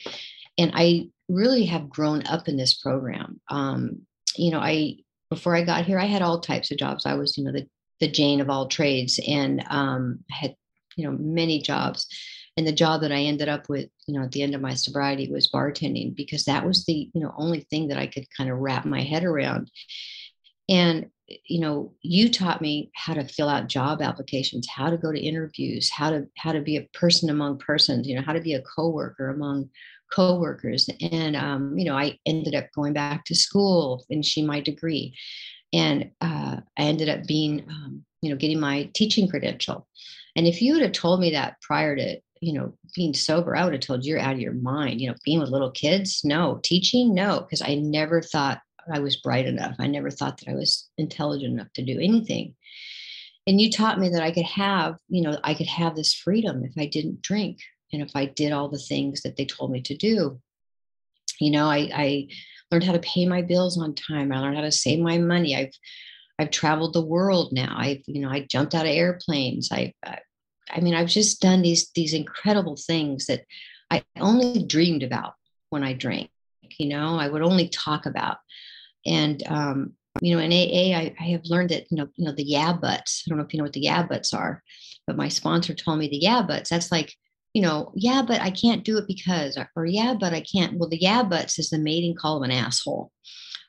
And 0.56 0.72
I 0.74 1.08
really 1.28 1.66
have 1.66 1.90
grown 1.90 2.26
up 2.26 2.48
in 2.48 2.56
this 2.56 2.74
program. 2.74 3.40
Um, 3.48 4.02
you 4.36 4.50
know, 4.50 4.60
I, 4.60 4.98
before 5.28 5.54
I 5.54 5.64
got 5.64 5.84
here, 5.84 5.98
I 5.98 6.06
had 6.06 6.22
all 6.22 6.40
types 6.40 6.70
of 6.70 6.78
jobs. 6.78 7.04
I 7.04 7.14
was, 7.14 7.36
you 7.36 7.44
know, 7.44 7.52
the, 7.52 7.66
the 7.98 8.10
Jane 8.10 8.40
of 8.40 8.48
all 8.48 8.68
trades 8.68 9.20
and 9.26 9.62
um, 9.68 10.20
had, 10.30 10.54
you 10.96 11.04
know, 11.04 11.16
many 11.18 11.60
jobs 11.60 12.06
and 12.56 12.66
the 12.66 12.72
job 12.72 13.00
that 13.00 13.12
i 13.12 13.20
ended 13.20 13.48
up 13.48 13.68
with 13.68 13.88
you 14.06 14.14
know 14.14 14.24
at 14.24 14.32
the 14.32 14.42
end 14.42 14.54
of 14.54 14.60
my 14.60 14.74
sobriety 14.74 15.30
was 15.30 15.50
bartending 15.50 16.14
because 16.14 16.44
that 16.44 16.64
was 16.64 16.84
the 16.84 17.10
you 17.12 17.20
know 17.20 17.32
only 17.36 17.60
thing 17.60 17.88
that 17.88 17.98
i 17.98 18.06
could 18.06 18.26
kind 18.36 18.50
of 18.50 18.58
wrap 18.58 18.84
my 18.84 19.02
head 19.02 19.24
around 19.24 19.70
and 20.68 21.10
you 21.26 21.60
know 21.60 21.92
you 22.02 22.28
taught 22.28 22.60
me 22.60 22.90
how 22.94 23.14
to 23.14 23.24
fill 23.24 23.48
out 23.48 23.68
job 23.68 24.02
applications 24.02 24.66
how 24.68 24.90
to 24.90 24.98
go 24.98 25.12
to 25.12 25.20
interviews 25.20 25.90
how 25.90 26.10
to 26.10 26.26
how 26.36 26.52
to 26.52 26.60
be 26.60 26.76
a 26.76 26.88
person 26.92 27.30
among 27.30 27.58
persons 27.58 28.06
you 28.06 28.16
know 28.16 28.22
how 28.22 28.32
to 28.32 28.40
be 28.40 28.54
a 28.54 28.62
coworker 28.62 29.28
among 29.30 29.68
coworkers. 30.10 30.88
And, 31.00 31.36
um, 31.36 31.78
you 31.78 31.84
know, 31.84 31.96
I 31.96 32.18
ended 32.26 32.54
up 32.54 32.66
going 32.74 32.92
back 32.92 33.24
to 33.26 33.34
school, 33.34 34.04
finishing 34.08 34.46
my 34.46 34.60
degree. 34.60 35.14
And 35.72 36.10
uh, 36.20 36.56
I 36.76 36.82
ended 36.82 37.08
up 37.08 37.26
being, 37.26 37.64
um, 37.68 38.04
you 38.22 38.30
know, 38.30 38.36
getting 38.36 38.60
my 38.60 38.90
teaching 38.94 39.28
credential. 39.28 39.86
And 40.36 40.46
if 40.46 40.60
you 40.60 40.74
would 40.74 40.82
have 40.82 40.92
told 40.92 41.20
me 41.20 41.30
that 41.32 41.60
prior 41.62 41.96
to, 41.96 42.20
you 42.40 42.54
know, 42.54 42.72
being 42.94 43.14
sober, 43.14 43.54
I 43.54 43.64
would 43.64 43.74
have 43.74 43.82
told 43.82 44.04
you 44.04 44.14
you're 44.14 44.20
out 44.20 44.34
of 44.34 44.40
your 44.40 44.54
mind. 44.54 45.00
You 45.00 45.10
know, 45.10 45.16
being 45.24 45.40
with 45.40 45.50
little 45.50 45.70
kids, 45.70 46.22
no. 46.24 46.60
Teaching, 46.62 47.14
no, 47.14 47.40
because 47.40 47.62
I 47.62 47.74
never 47.74 48.22
thought 48.22 48.60
I 48.92 49.00
was 49.00 49.16
bright 49.16 49.46
enough. 49.46 49.76
I 49.78 49.86
never 49.86 50.10
thought 50.10 50.38
that 50.38 50.50
I 50.50 50.54
was 50.54 50.88
intelligent 50.96 51.52
enough 51.52 51.72
to 51.74 51.84
do 51.84 51.98
anything. 52.00 52.54
And 53.46 53.60
you 53.60 53.70
taught 53.70 53.98
me 53.98 54.08
that 54.10 54.22
I 54.22 54.30
could 54.30 54.46
have, 54.46 54.96
you 55.08 55.22
know, 55.22 55.38
I 55.44 55.54
could 55.54 55.66
have 55.66 55.96
this 55.96 56.14
freedom 56.14 56.64
if 56.64 56.72
I 56.78 56.86
didn't 56.86 57.22
drink 57.22 57.58
and 57.92 58.02
if 58.02 58.10
I 58.14 58.26
did 58.26 58.52
all 58.52 58.68
the 58.68 58.78
things 58.78 59.22
that 59.22 59.36
they 59.36 59.44
told 59.44 59.70
me 59.70 59.82
to 59.82 59.96
do. 59.96 60.40
You 61.40 61.50
know, 61.50 61.66
I, 61.66 61.90
I 61.94 62.28
learned 62.70 62.84
how 62.84 62.92
to 62.92 62.98
pay 63.00 63.26
my 63.26 63.42
bills 63.42 63.78
on 63.78 63.94
time. 63.94 64.32
I 64.32 64.38
learned 64.40 64.56
how 64.56 64.62
to 64.62 64.72
save 64.72 65.00
my 65.00 65.18
money. 65.18 65.56
I've 65.56 65.72
I've 66.38 66.50
traveled 66.50 66.94
the 66.94 67.04
world 67.04 67.52
now. 67.52 67.74
I've, 67.76 68.02
you 68.06 68.20
know, 68.20 68.30
I 68.30 68.46
jumped 68.50 68.74
out 68.74 68.86
of 68.86 68.92
airplanes. 68.92 69.68
I, 69.70 69.92
I, 70.02 70.12
uh, 70.12 70.16
I 70.72 70.80
mean, 70.80 70.94
I've 70.94 71.08
just 71.08 71.40
done 71.40 71.62
these 71.62 71.90
these 71.94 72.14
incredible 72.14 72.76
things 72.76 73.26
that 73.26 73.44
I 73.90 74.02
only 74.18 74.64
dreamed 74.64 75.02
about 75.02 75.34
when 75.70 75.82
I 75.82 75.92
drank. 75.92 76.30
You 76.78 76.88
know, 76.88 77.18
I 77.18 77.28
would 77.28 77.42
only 77.42 77.68
talk 77.68 78.06
about. 78.06 78.38
And 79.06 79.42
um, 79.46 79.92
you 80.20 80.34
know, 80.34 80.42
in 80.42 80.52
AA, 80.52 80.96
I, 80.96 81.14
I 81.18 81.24
have 81.30 81.42
learned 81.44 81.70
that 81.70 81.86
you 81.90 81.96
know, 81.96 82.08
you 82.16 82.24
know, 82.24 82.32
the 82.32 82.44
yeah 82.44 82.72
buts. 82.72 83.24
I 83.26 83.30
don't 83.30 83.38
know 83.38 83.44
if 83.44 83.52
you 83.52 83.58
know 83.58 83.64
what 83.64 83.72
the 83.72 83.80
yeah 83.80 84.06
buts 84.06 84.32
are, 84.34 84.62
but 85.06 85.16
my 85.16 85.28
sponsor 85.28 85.74
told 85.74 85.98
me 85.98 86.08
the 86.08 86.18
yeah 86.18 86.42
buts. 86.42 86.70
That's 86.70 86.92
like, 86.92 87.14
you 87.54 87.62
know, 87.62 87.92
yeah, 87.94 88.22
but 88.26 88.40
I 88.40 88.50
can't 88.50 88.84
do 88.84 88.98
it 88.98 89.06
because, 89.06 89.56
or, 89.56 89.68
or 89.76 89.86
yeah, 89.86 90.14
but 90.18 90.32
I 90.32 90.40
can't. 90.40 90.78
Well, 90.78 90.88
the 90.88 91.00
yeah 91.00 91.22
buts 91.22 91.58
is 91.58 91.70
the 91.70 91.78
mating 91.78 92.16
call 92.16 92.38
of 92.38 92.42
an 92.42 92.50
asshole. 92.50 93.10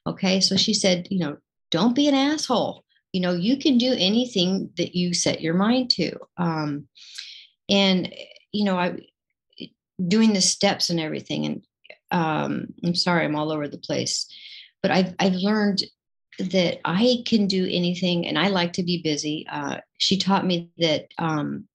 Okay, 0.07 0.39
so 0.39 0.55
she 0.55 0.73
said, 0.73 1.07
you 1.11 1.19
know, 1.19 1.37
don't 1.69 1.95
be 1.95 2.07
an 2.07 2.15
asshole. 2.15 2.83
You 3.13 3.21
know, 3.21 3.33
you 3.33 3.57
can 3.57 3.77
do 3.77 3.93
anything 3.97 4.71
that 4.77 4.95
you 4.95 5.13
set 5.13 5.41
your 5.41 5.53
mind 5.53 5.89
to. 5.91 6.17
Um, 6.37 6.87
and 7.69 8.13
you 8.51 8.65
know, 8.65 8.77
I 8.77 8.99
doing 10.07 10.33
the 10.33 10.41
steps 10.41 10.89
and 10.89 10.99
everything. 10.99 11.45
And 11.45 11.65
um, 12.11 12.73
I'm 12.83 12.95
sorry, 12.95 13.25
I'm 13.25 13.35
all 13.35 13.51
over 13.51 13.67
the 13.67 13.77
place, 13.77 14.27
but 14.81 14.91
I've 14.91 15.13
I've 15.19 15.35
learned 15.35 15.83
that 16.39 16.79
I 16.85 17.23
can 17.25 17.47
do 17.47 17.67
anything, 17.69 18.27
and 18.27 18.37
I 18.37 18.47
like 18.47 18.73
to 18.73 18.83
be 18.83 19.01
busy. 19.01 19.45
Uh, 19.49 19.77
she 19.97 20.17
taught 20.17 20.45
me 20.45 20.71
that 20.79 21.07
um, 21.17 21.65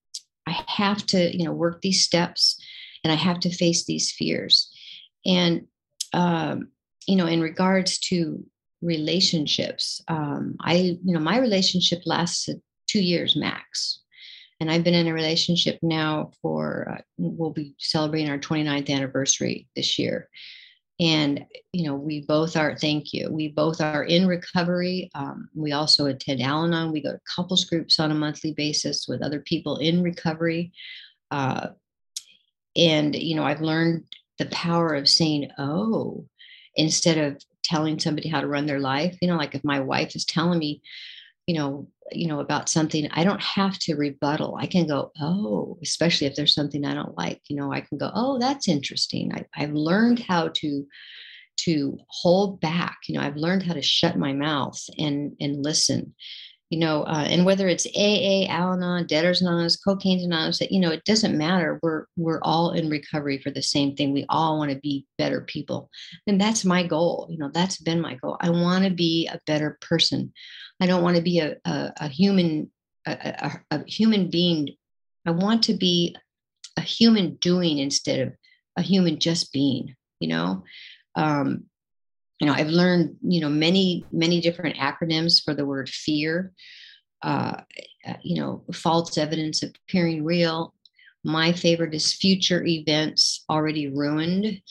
I 0.45 0.63
have 0.67 1.05
to, 1.07 1.35
you 1.35 1.45
know, 1.45 1.53
work 1.53 1.81
these 1.81 2.03
steps, 2.03 2.59
and 3.03 3.11
I 3.11 3.15
have 3.15 3.39
to 3.41 3.49
face 3.49 3.85
these 3.85 4.11
fears. 4.11 4.71
And 5.25 5.67
um, 6.13 6.69
you 7.07 7.15
know, 7.15 7.25
in 7.25 7.41
regards 7.41 7.97
to 7.99 8.45
relationships. 8.81 10.01
Um, 10.07 10.55
I, 10.59 10.97
you 11.03 11.13
know, 11.13 11.19
my 11.19 11.39
relationship 11.39 12.01
lasted 12.05 12.61
two 12.87 13.01
years 13.01 13.35
max. 13.35 14.01
And 14.59 14.71
I've 14.71 14.83
been 14.83 14.95
in 14.95 15.07
a 15.07 15.13
relationship 15.13 15.77
now 15.83 16.31
for, 16.41 16.95
uh, 16.97 17.01
we'll 17.17 17.51
be 17.51 17.75
celebrating 17.77 18.31
our 18.31 18.39
29th 18.39 18.89
anniversary 18.89 19.67
this 19.75 19.99
year. 19.99 20.29
And, 20.99 21.45
you 21.73 21.83
know, 21.83 21.93
we 21.93 22.21
both 22.21 22.57
are, 22.57 22.75
thank 22.75 23.13
you, 23.13 23.29
we 23.31 23.49
both 23.49 23.81
are 23.81 24.03
in 24.03 24.25
recovery. 24.25 25.11
Um, 25.13 25.47
we 25.53 25.73
also 25.73 26.07
attend 26.07 26.41
Al 26.41 26.65
Anon. 26.65 26.91
We 26.91 27.03
go 27.03 27.11
to 27.11 27.19
couples 27.35 27.65
groups 27.65 27.99
on 27.99 28.09
a 28.09 28.15
monthly 28.15 28.53
basis 28.53 29.05
with 29.07 29.21
other 29.21 29.41
people 29.41 29.77
in 29.77 30.01
recovery. 30.01 30.71
Uh, 31.29 31.67
and, 32.75 33.15
you 33.15 33.35
know, 33.35 33.43
I've 33.43 33.61
learned 33.61 34.05
the 34.39 34.47
power 34.47 34.95
of 34.95 35.07
saying, 35.07 35.51
oh, 35.59 36.25
instead 36.75 37.19
of 37.19 37.39
telling 37.67 37.99
somebody 37.99 38.29
how 38.29 38.41
to 38.41 38.47
run 38.47 38.65
their 38.65 38.79
life 38.79 39.17
you 39.21 39.27
know 39.27 39.37
like 39.37 39.55
if 39.55 39.63
my 39.63 39.79
wife 39.79 40.15
is 40.15 40.25
telling 40.25 40.59
me 40.59 40.81
you 41.47 41.55
know 41.55 41.87
you 42.11 42.27
know 42.27 42.39
about 42.39 42.69
something 42.69 43.09
i 43.11 43.23
don't 43.23 43.41
have 43.41 43.77
to 43.79 43.95
rebuttal. 43.95 44.57
I 44.59 44.67
can 44.67 44.87
go 44.87 45.11
oh 45.19 45.77
especially 45.81 46.27
if 46.27 46.35
there's 46.35 46.53
something 46.53 46.85
i 46.85 46.93
don't 46.93 47.17
like 47.17 47.41
you 47.49 47.55
know 47.55 47.71
i 47.71 47.81
can 47.81 47.97
go 47.97 48.11
oh 48.13 48.37
that's 48.39 48.67
interesting. 48.67 49.33
I, 49.33 49.45
i've 49.55 49.73
learned 49.73 50.19
how 50.19 50.49
to 50.49 50.85
to 51.65 51.97
hold 52.09 52.61
back. 52.61 52.97
You 53.07 53.15
know 53.15 53.21
i've 53.21 53.35
learned 53.35 53.63
how 53.63 53.73
to 53.73 53.81
shut 53.81 54.17
my 54.17 54.33
mouth 54.33 54.79
and 54.97 55.33
and 55.39 55.63
listen 55.63 56.13
you 56.69 56.79
know, 56.79 57.03
uh, 57.03 57.25
and 57.29 57.45
whether 57.45 57.67
it's 57.67 57.87
AA, 57.87 58.45
Al-Anon, 58.49 59.07
Debtors 59.07 59.41
Anonymous, 59.41 59.77
Cocaine 59.77 60.19
Anonymous, 60.19 60.59
you 60.69 60.81
know, 60.81 60.91
it 60.91 61.05
doesn't 61.05 61.37
matter. 61.37 61.79
We're 61.81 62.05
we're 62.17 62.41
all 62.41 62.71
in 62.71 62.89
recovery 62.89 63.37
for 63.37 63.51
the 63.51 63.61
same 63.61 63.95
thing. 63.95 64.11
We 64.11 64.25
all 64.27 64.57
want 64.57 64.71
to 64.71 64.79
be 64.79 65.05
better 65.17 65.41
people, 65.41 65.89
and 66.27 66.39
that's 66.39 66.65
my 66.65 66.85
goal. 66.85 67.27
You 67.29 67.37
know, 67.37 67.49
that's 67.53 67.77
been 67.77 68.01
my 68.01 68.15
goal. 68.15 68.37
I 68.41 68.49
want 68.49 68.83
to 68.83 68.89
be 68.89 69.29
a 69.31 69.39
better 69.45 69.77
person. 69.79 70.33
I 70.81 70.87
don't 70.87 71.03
want 71.03 71.15
to 71.15 71.23
be 71.23 71.39
a 71.39 71.55
a, 71.63 71.93
a 72.01 72.07
human 72.09 72.69
a, 73.05 73.11
a, 73.71 73.77
a 73.77 73.83
human 73.85 74.29
being. 74.29 74.75
I 75.25 75.31
want 75.31 75.63
to 75.63 75.73
be 75.73 76.17
a 76.75 76.81
human 76.81 77.35
doing 77.35 77.77
instead 77.77 78.19
of 78.19 78.33
a 78.75 78.81
human 78.81 79.19
just 79.19 79.53
being. 79.53 79.95
You 80.19 80.27
know, 80.29 80.63
um, 81.15 81.65
you 82.39 82.47
know 82.47 82.53
i've 82.53 82.67
learned 82.67 83.15
you 83.21 83.41
know 83.41 83.49
many 83.49 84.05
many 84.11 84.41
different 84.41 84.75
acronyms 84.77 85.43
for 85.43 85.53
the 85.53 85.65
word 85.65 85.89
fear 85.89 86.53
uh, 87.21 87.61
you 88.21 88.39
know 88.39 88.63
false 88.73 89.17
evidence 89.17 89.63
appearing 89.63 90.23
real. 90.23 90.73
My 91.23 91.51
favorite 91.51 91.93
is 91.93 92.13
future 92.13 92.63
events 92.63 93.43
already 93.49 93.87
ruined. 93.87 94.61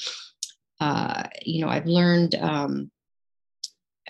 Uh, 0.81 1.25
you 1.43 1.65
know 1.65 1.71
i've 1.71 1.87
learned 1.87 2.35
um, 2.37 2.91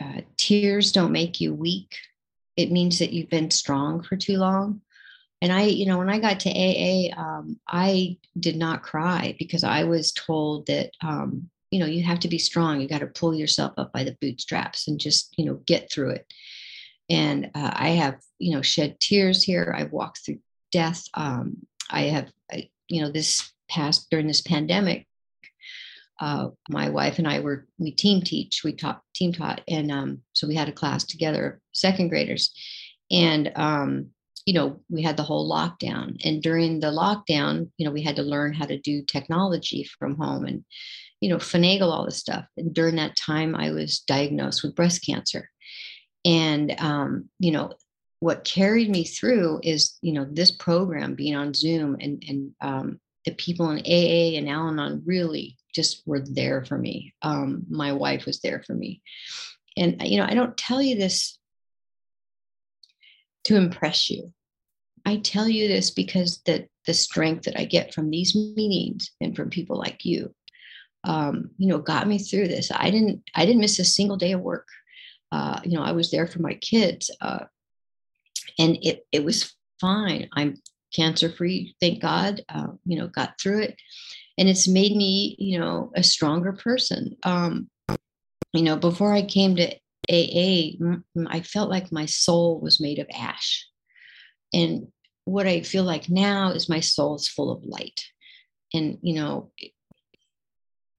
uh, 0.00 0.20
tears 0.36 0.92
don't 0.92 1.12
make 1.12 1.40
you 1.40 1.54
weak. 1.54 1.96
It 2.56 2.72
means 2.72 2.98
that 2.98 3.12
you've 3.12 3.30
been 3.30 3.50
strong 3.50 4.02
for 4.02 4.16
too 4.16 4.36
long. 4.36 4.82
And 5.42 5.52
i 5.52 5.62
you 5.62 5.86
know 5.86 5.98
when 5.98 6.10
i 6.10 6.18
got 6.18 6.40
to 6.40 6.50
aa 6.50 7.20
um, 7.20 7.60
i 7.68 8.16
did 8.38 8.56
not 8.56 8.82
cry 8.82 9.36
because 9.38 9.64
i 9.64 9.84
was 9.84 10.12
told 10.12 10.66
that 10.66 10.90
um, 11.02 11.50
you 11.76 11.80
know 11.80 11.86
you 11.86 12.02
have 12.04 12.20
to 12.20 12.28
be 12.28 12.38
strong. 12.38 12.80
You 12.80 12.88
got 12.88 13.00
to 13.00 13.06
pull 13.06 13.34
yourself 13.34 13.74
up 13.76 13.92
by 13.92 14.02
the 14.02 14.16
bootstraps 14.18 14.88
and 14.88 14.98
just 14.98 15.34
you 15.36 15.44
know 15.44 15.60
get 15.66 15.92
through 15.92 16.12
it. 16.12 16.32
And 17.10 17.50
uh, 17.54 17.72
i 17.74 17.90
have 17.90 18.16
you 18.38 18.54
know 18.54 18.62
shed 18.62 18.98
tears 18.98 19.42
here. 19.42 19.74
I've 19.76 19.92
walked 19.92 20.24
through 20.24 20.38
death. 20.72 21.04
Um, 21.12 21.66
i 21.90 22.04
have 22.04 22.28
I, 22.50 22.70
you 22.88 23.02
know 23.02 23.10
this 23.12 23.52
past 23.68 24.08
during 24.10 24.26
this 24.26 24.40
pandemic 24.40 25.06
uh, 26.18 26.48
my 26.70 26.88
wife 26.88 27.18
and 27.18 27.28
i 27.28 27.40
were 27.40 27.66
we 27.78 27.90
team 27.90 28.22
teach 28.22 28.62
we 28.64 28.72
taught 28.72 29.02
team 29.14 29.32
taught 29.34 29.60
and 29.68 29.92
um, 29.92 30.22
so 30.32 30.48
we 30.48 30.54
had 30.54 30.68
a 30.68 30.72
class 30.80 31.04
together 31.04 31.60
second 31.76 32.08
graders. 32.08 32.52
And 33.10 33.52
um, 33.54 34.10
you 34.46 34.54
know 34.54 34.80
we 34.88 35.02
had 35.02 35.16
the 35.16 35.22
whole 35.22 35.50
lockdown. 35.50 36.16
And 36.24 36.42
during 36.42 36.80
the 36.80 36.88
lockdown 36.88 37.70
you 37.76 37.84
know 37.84 37.92
we 37.92 38.02
had 38.02 38.16
to 38.16 38.22
learn 38.22 38.52
how 38.52 38.66
to 38.66 38.78
do 38.78 39.02
technology 39.02 39.84
from 39.98 40.16
home 40.16 40.44
and 40.46 40.64
you 41.20 41.28
know, 41.28 41.36
finagle 41.36 41.90
all 41.90 42.04
this 42.04 42.18
stuff. 42.18 42.44
And 42.56 42.74
during 42.74 42.96
that 42.96 43.16
time, 43.16 43.54
I 43.54 43.70
was 43.70 44.00
diagnosed 44.00 44.62
with 44.62 44.74
breast 44.74 45.04
cancer. 45.04 45.50
And, 46.24 46.74
um, 46.78 47.28
you 47.38 47.52
know, 47.52 47.72
what 48.20 48.44
carried 48.44 48.90
me 48.90 49.04
through 49.04 49.60
is, 49.62 49.98
you 50.02 50.12
know, 50.12 50.26
this 50.30 50.50
program 50.50 51.14
being 51.14 51.36
on 51.36 51.54
Zoom 51.54 51.96
and, 52.00 52.22
and 52.28 52.52
um, 52.60 53.00
the 53.24 53.32
people 53.32 53.70
in 53.70 53.78
AA 53.78 54.38
and 54.38 54.48
Al 54.48 54.68
Anon 54.68 55.02
really 55.04 55.56
just 55.74 56.02
were 56.06 56.20
there 56.20 56.64
for 56.64 56.78
me. 56.78 57.14
Um, 57.22 57.64
my 57.68 57.92
wife 57.92 58.24
was 58.26 58.40
there 58.40 58.62
for 58.66 58.74
me. 58.74 59.02
And, 59.76 60.00
you 60.02 60.18
know, 60.18 60.26
I 60.26 60.34
don't 60.34 60.56
tell 60.56 60.80
you 60.80 60.96
this 60.96 61.38
to 63.44 63.56
impress 63.56 64.10
you. 64.10 64.32
I 65.04 65.18
tell 65.18 65.48
you 65.48 65.68
this 65.68 65.90
because 65.90 66.40
the, 66.46 66.66
the 66.86 66.94
strength 66.94 67.44
that 67.44 67.58
I 67.58 67.64
get 67.64 67.94
from 67.94 68.10
these 68.10 68.34
meetings 68.34 69.12
and 69.20 69.36
from 69.36 69.50
people 69.50 69.78
like 69.78 70.04
you 70.04 70.34
um, 71.06 71.50
you 71.56 71.68
know, 71.68 71.78
got 71.78 72.08
me 72.08 72.18
through 72.18 72.48
this. 72.48 72.70
I 72.74 72.90
didn't, 72.90 73.22
I 73.34 73.46
didn't 73.46 73.60
miss 73.60 73.78
a 73.78 73.84
single 73.84 74.16
day 74.16 74.32
of 74.32 74.40
work. 74.40 74.66
Uh, 75.30 75.60
you 75.64 75.76
know, 75.76 75.82
I 75.82 75.92
was 75.92 76.10
there 76.10 76.26
for 76.26 76.40
my 76.40 76.54
kids, 76.54 77.10
uh, 77.20 77.44
and 78.58 78.76
it 78.82 79.06
it 79.12 79.24
was 79.24 79.54
fine. 79.80 80.28
I'm 80.32 80.56
cancer 80.94 81.30
free, 81.30 81.74
thank 81.80 82.00
God. 82.00 82.42
Uh, 82.48 82.68
you 82.84 82.98
know, 82.98 83.08
got 83.08 83.40
through 83.40 83.62
it, 83.62 83.76
and 84.36 84.48
it's 84.48 84.68
made 84.68 84.96
me, 84.96 85.36
you 85.38 85.58
know, 85.58 85.92
a 85.94 86.02
stronger 86.02 86.52
person. 86.52 87.16
Um, 87.22 87.70
you 88.52 88.62
know, 88.62 88.76
before 88.76 89.12
I 89.12 89.22
came 89.22 89.56
to 89.56 89.74
AA, 90.10 90.76
I 91.28 91.40
felt 91.40 91.70
like 91.70 91.92
my 91.92 92.06
soul 92.06 92.60
was 92.60 92.80
made 92.80 92.98
of 92.98 93.08
ash, 93.12 93.66
and 94.52 94.88
what 95.24 95.46
I 95.46 95.60
feel 95.60 95.84
like 95.84 96.08
now 96.08 96.50
is 96.50 96.68
my 96.68 96.80
soul 96.80 97.16
is 97.16 97.28
full 97.28 97.50
of 97.50 97.64
light. 97.64 98.04
And 98.72 98.98
you 99.02 99.14
know, 99.14 99.50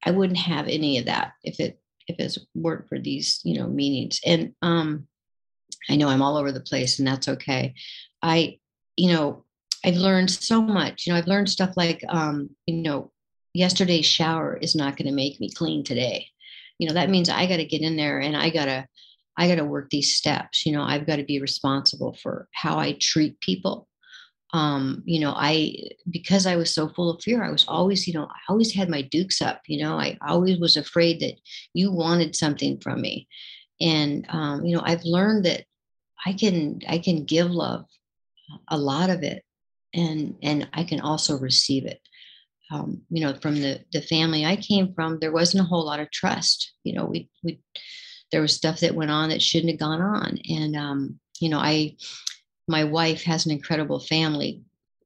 I 0.04 0.12
wouldn't 0.12 0.40
have 0.40 0.68
any 0.68 0.98
of 0.98 1.06
that 1.06 1.34
if 1.44 1.60
it 1.60 1.80
if 2.08 2.20
it 2.20 2.38
weren't 2.56 2.88
for 2.88 3.00
these 3.00 3.42
you 3.44 3.60
know 3.60 3.68
meetings. 3.68 4.20
And 4.26 4.54
um, 4.62 5.08
I 5.90 5.96
know 5.96 6.10
I'm 6.10 6.22
all 6.22 6.38
over 6.38 6.52
the 6.52 6.62
place, 6.62 7.00
and 7.00 7.08
that's 7.08 7.28
okay. 7.28 7.74
I 8.22 8.60
you 8.96 9.14
know 9.14 9.44
I've 9.86 9.96
learned 9.96 10.32
so 10.32 10.62
much. 10.62 11.06
You 11.06 11.14
know 11.14 11.20
I've 11.20 11.28
learned 11.28 11.50
stuff 11.50 11.76
like 11.76 12.04
um, 12.10 12.50
you 12.66 12.82
know 12.82 13.12
yesterday's 13.58 14.06
shower 14.06 14.56
is 14.62 14.76
not 14.76 14.96
going 14.98 15.08
to 15.08 15.14
make 15.14 15.40
me 15.40 15.50
clean 15.50 15.84
today. 15.84 16.28
You 16.78 16.88
know, 16.88 16.94
that 16.94 17.10
means 17.10 17.28
I 17.28 17.48
got 17.48 17.58
to 17.58 17.66
get 17.66 17.82
in 17.82 17.98
there 17.98 18.20
and 18.20 18.38
I 18.38 18.52
got 18.52 18.66
to 18.66 18.88
I 19.40 19.48
got 19.48 19.56
to 19.56 19.66
work 19.66 19.90
these 19.90 20.16
steps. 20.16 20.66
You 20.66 20.74
know, 20.74 20.82
I've 20.82 21.06
got 21.06 21.18
to 21.18 21.24
be 21.24 21.40
responsible 21.40 22.14
for 22.22 22.48
how 22.54 22.78
I 22.78 22.98
treat 23.00 23.40
people. 23.40 23.88
Um, 24.54 25.04
you 25.06 25.20
know, 25.20 25.34
I 25.36 25.76
because 26.10 26.46
I 26.46 26.56
was 26.56 26.74
so 26.74 26.88
full 26.90 27.10
of 27.10 27.22
fear, 27.22 27.44
I 27.44 27.52
was 27.52 27.66
always, 27.68 28.08
you 28.08 28.14
know, 28.14 28.26
I 28.26 28.40
always 28.50 28.74
had 28.74 28.90
my 28.90 29.02
dukes 29.02 29.42
up. 29.42 29.62
You 29.68 29.84
know, 29.84 30.00
I 30.00 30.18
always 30.26 30.58
was 30.58 30.78
afraid 30.78 31.20
that 31.20 31.36
you 31.74 31.92
wanted 31.92 32.36
something 32.36 32.80
from 32.80 33.02
me, 33.02 33.28
and 33.82 34.26
um, 34.30 34.66
you 34.66 34.76
know, 34.76 34.84
I've 34.86 35.04
learned 35.04 35.46
that 35.46 35.66
I 36.26 36.34
can 36.34 36.80
I 36.88 37.00
can 37.00 37.26
give 37.26 37.52
love, 37.52 37.86
a 38.70 38.78
lot 38.78 39.10
of 39.10 39.24
it, 39.24 39.44
and 39.94 40.36
and 40.42 40.70
I 40.74 40.86
can 40.86 41.02
also 41.02 41.38
receive 41.38 41.86
it. 41.86 42.00
Um, 42.72 43.02
you 43.10 43.26
know, 43.26 43.34
from 43.42 43.56
the 43.56 43.82
the 43.92 44.02
family 44.02 44.46
I 44.46 44.56
came 44.56 44.94
from, 44.94 45.20
there 45.20 45.34
wasn't 45.34 45.64
a 45.64 45.68
whole 45.68 45.86
lot 45.86 46.00
of 46.00 46.10
trust. 46.12 46.72
You 46.86 46.94
know, 46.94 47.06
we 47.06 47.30
we 47.44 47.60
there 48.32 48.42
was 48.42 48.54
stuff 48.54 48.80
that 48.82 48.96
went 48.96 49.12
on 49.12 49.30
that 49.30 49.42
shouldn't 49.42 49.72
have 49.72 49.80
gone 49.80 50.02
on. 50.02 50.40
And, 50.50 50.76
um, 50.76 51.20
you 51.40 51.50
know, 51.50 51.60
I, 51.60 51.96
my 52.68 52.84
wife 52.84 53.24
has 53.24 53.46
an 53.46 53.52
incredible 53.52 54.00
family, 54.00 54.62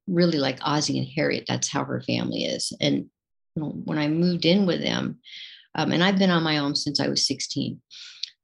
really 0.06 0.38
like 0.38 0.58
Ozzie 0.62 0.98
and 0.98 1.08
Harriet. 1.14 1.44
That's 1.48 1.68
how 1.68 1.84
her 1.84 2.00
family 2.00 2.44
is. 2.44 2.72
And 2.80 3.10
you 3.54 3.62
know, 3.62 3.68
when 3.84 3.98
I 3.98 4.08
moved 4.08 4.44
in 4.44 4.66
with 4.66 4.82
them, 4.82 5.18
um, 5.74 5.92
and 5.92 6.02
I've 6.02 6.18
been 6.18 6.30
on 6.30 6.42
my 6.42 6.58
own 6.58 6.74
since 6.74 7.00
I 7.00 7.08
was 7.08 7.26
16, 7.26 7.80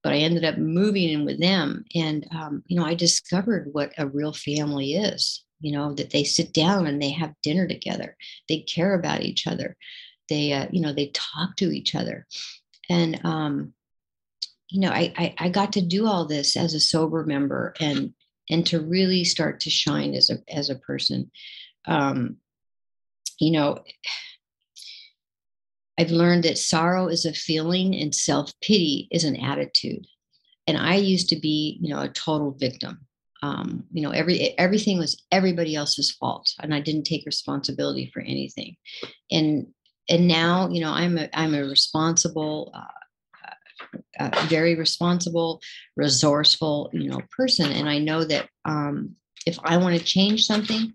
but 0.02 0.12
I 0.12 0.18
ended 0.18 0.44
up 0.44 0.56
moving 0.56 1.10
in 1.10 1.25
with 1.25 1.40
them. 1.40 1.84
And, 1.94 2.26
um, 2.30 2.62
you 2.66 2.76
know, 2.76 2.87
I 2.87 2.94
discovered 2.94 3.68
what 3.72 3.92
a 3.98 4.06
real 4.06 4.32
family 4.32 4.94
is, 4.94 5.44
you 5.60 5.72
know, 5.72 5.92
that 5.94 6.10
they 6.10 6.25
sit 6.25 6.52
down 6.52 6.87
and 6.87 7.00
they 7.00 7.10
have 7.10 7.34
dinner 7.42 7.66
together. 7.66 8.16
They 8.48 8.60
care 8.60 8.94
about 8.94 9.22
each 9.22 9.46
other. 9.46 9.76
They, 10.28 10.52
uh, 10.52 10.68
you 10.70 10.80
know, 10.80 10.92
they 10.92 11.08
talk 11.08 11.56
to 11.56 11.70
each 11.70 11.94
other. 11.94 12.26
And, 12.88 13.20
um, 13.25 13.75
you 14.70 14.80
know, 14.80 14.90
I, 14.90 15.12
I, 15.16 15.34
I 15.38 15.48
got 15.48 15.75
to 15.75 15.82
do 15.82 16.06
all 16.06 16.26
this 16.26 16.56
as 16.56 16.75
a 16.75 16.80
sober 16.80 17.25
member 17.25 17.75
and 17.80 18.12
and 18.50 18.67
to 18.67 18.81
really 18.81 19.25
start 19.25 19.61
to 19.61 19.71
shine 19.71 20.14
as 20.14 20.31
a 20.31 20.38
as 20.49 20.71
a 20.71 20.76
person. 20.76 21.31
Um, 21.87 22.37
you 23.38 23.52
know, 23.52 23.78
I've 25.99 26.11
learned 26.11 26.45
that 26.45 26.59
sorrow 26.59 27.09
is 27.09 27.25
a 27.25 27.33
feeling 27.33 27.95
and 27.95 28.14
self 28.14 28.52
pity 28.61 29.09
is 29.11 29.25
an 29.25 29.37
attitude. 29.37 30.07
And 30.67 30.78
I 30.78 30.97
used 30.97 31.28
to 31.31 31.37
be, 31.37 31.78
you 31.81 31.88
know, 31.88 32.00
a 32.00 32.09
total 32.09 32.52
victim. 32.52 33.00
Um, 33.43 33.85
you 33.93 34.02
know, 34.02 34.11
every 34.11 34.59
everything 34.59 34.99
was 34.99 35.25
everybody 35.31 35.75
else's 35.75 36.11
fault, 36.11 36.52
and 36.61 36.75
I 36.75 36.81
didn't 36.81 37.05
take 37.05 37.25
responsibility 37.26 38.11
for 38.12 38.21
anything. 38.21 38.76
And 39.31 39.69
and 40.09 40.26
now, 40.26 40.69
you 40.69 40.81
know, 40.81 40.90
I'm 40.90 41.19
a 41.19 41.28
I'm 41.33 41.55
a 41.55 41.62
responsible, 41.62 42.73
uh, 42.75 42.98
a 44.18 44.47
very 44.47 44.75
responsible, 44.75 45.61
resourceful, 45.97 46.90
you 46.92 47.11
know, 47.11 47.21
person. 47.37 47.71
And 47.73 47.88
I 47.88 47.99
know 47.99 48.25
that 48.25 48.49
um, 48.64 49.16
if 49.47 49.59
I 49.62 49.76
want 49.76 49.99
to 49.99 50.04
change 50.04 50.45
something, 50.45 50.92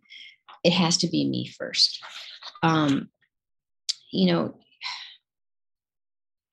it 0.64 0.74
has 0.74 0.98
to 0.98 1.08
be 1.08 1.28
me 1.28 1.48
first. 1.48 2.00
Um, 2.62 3.10
you 4.12 4.32
know, 4.32 4.58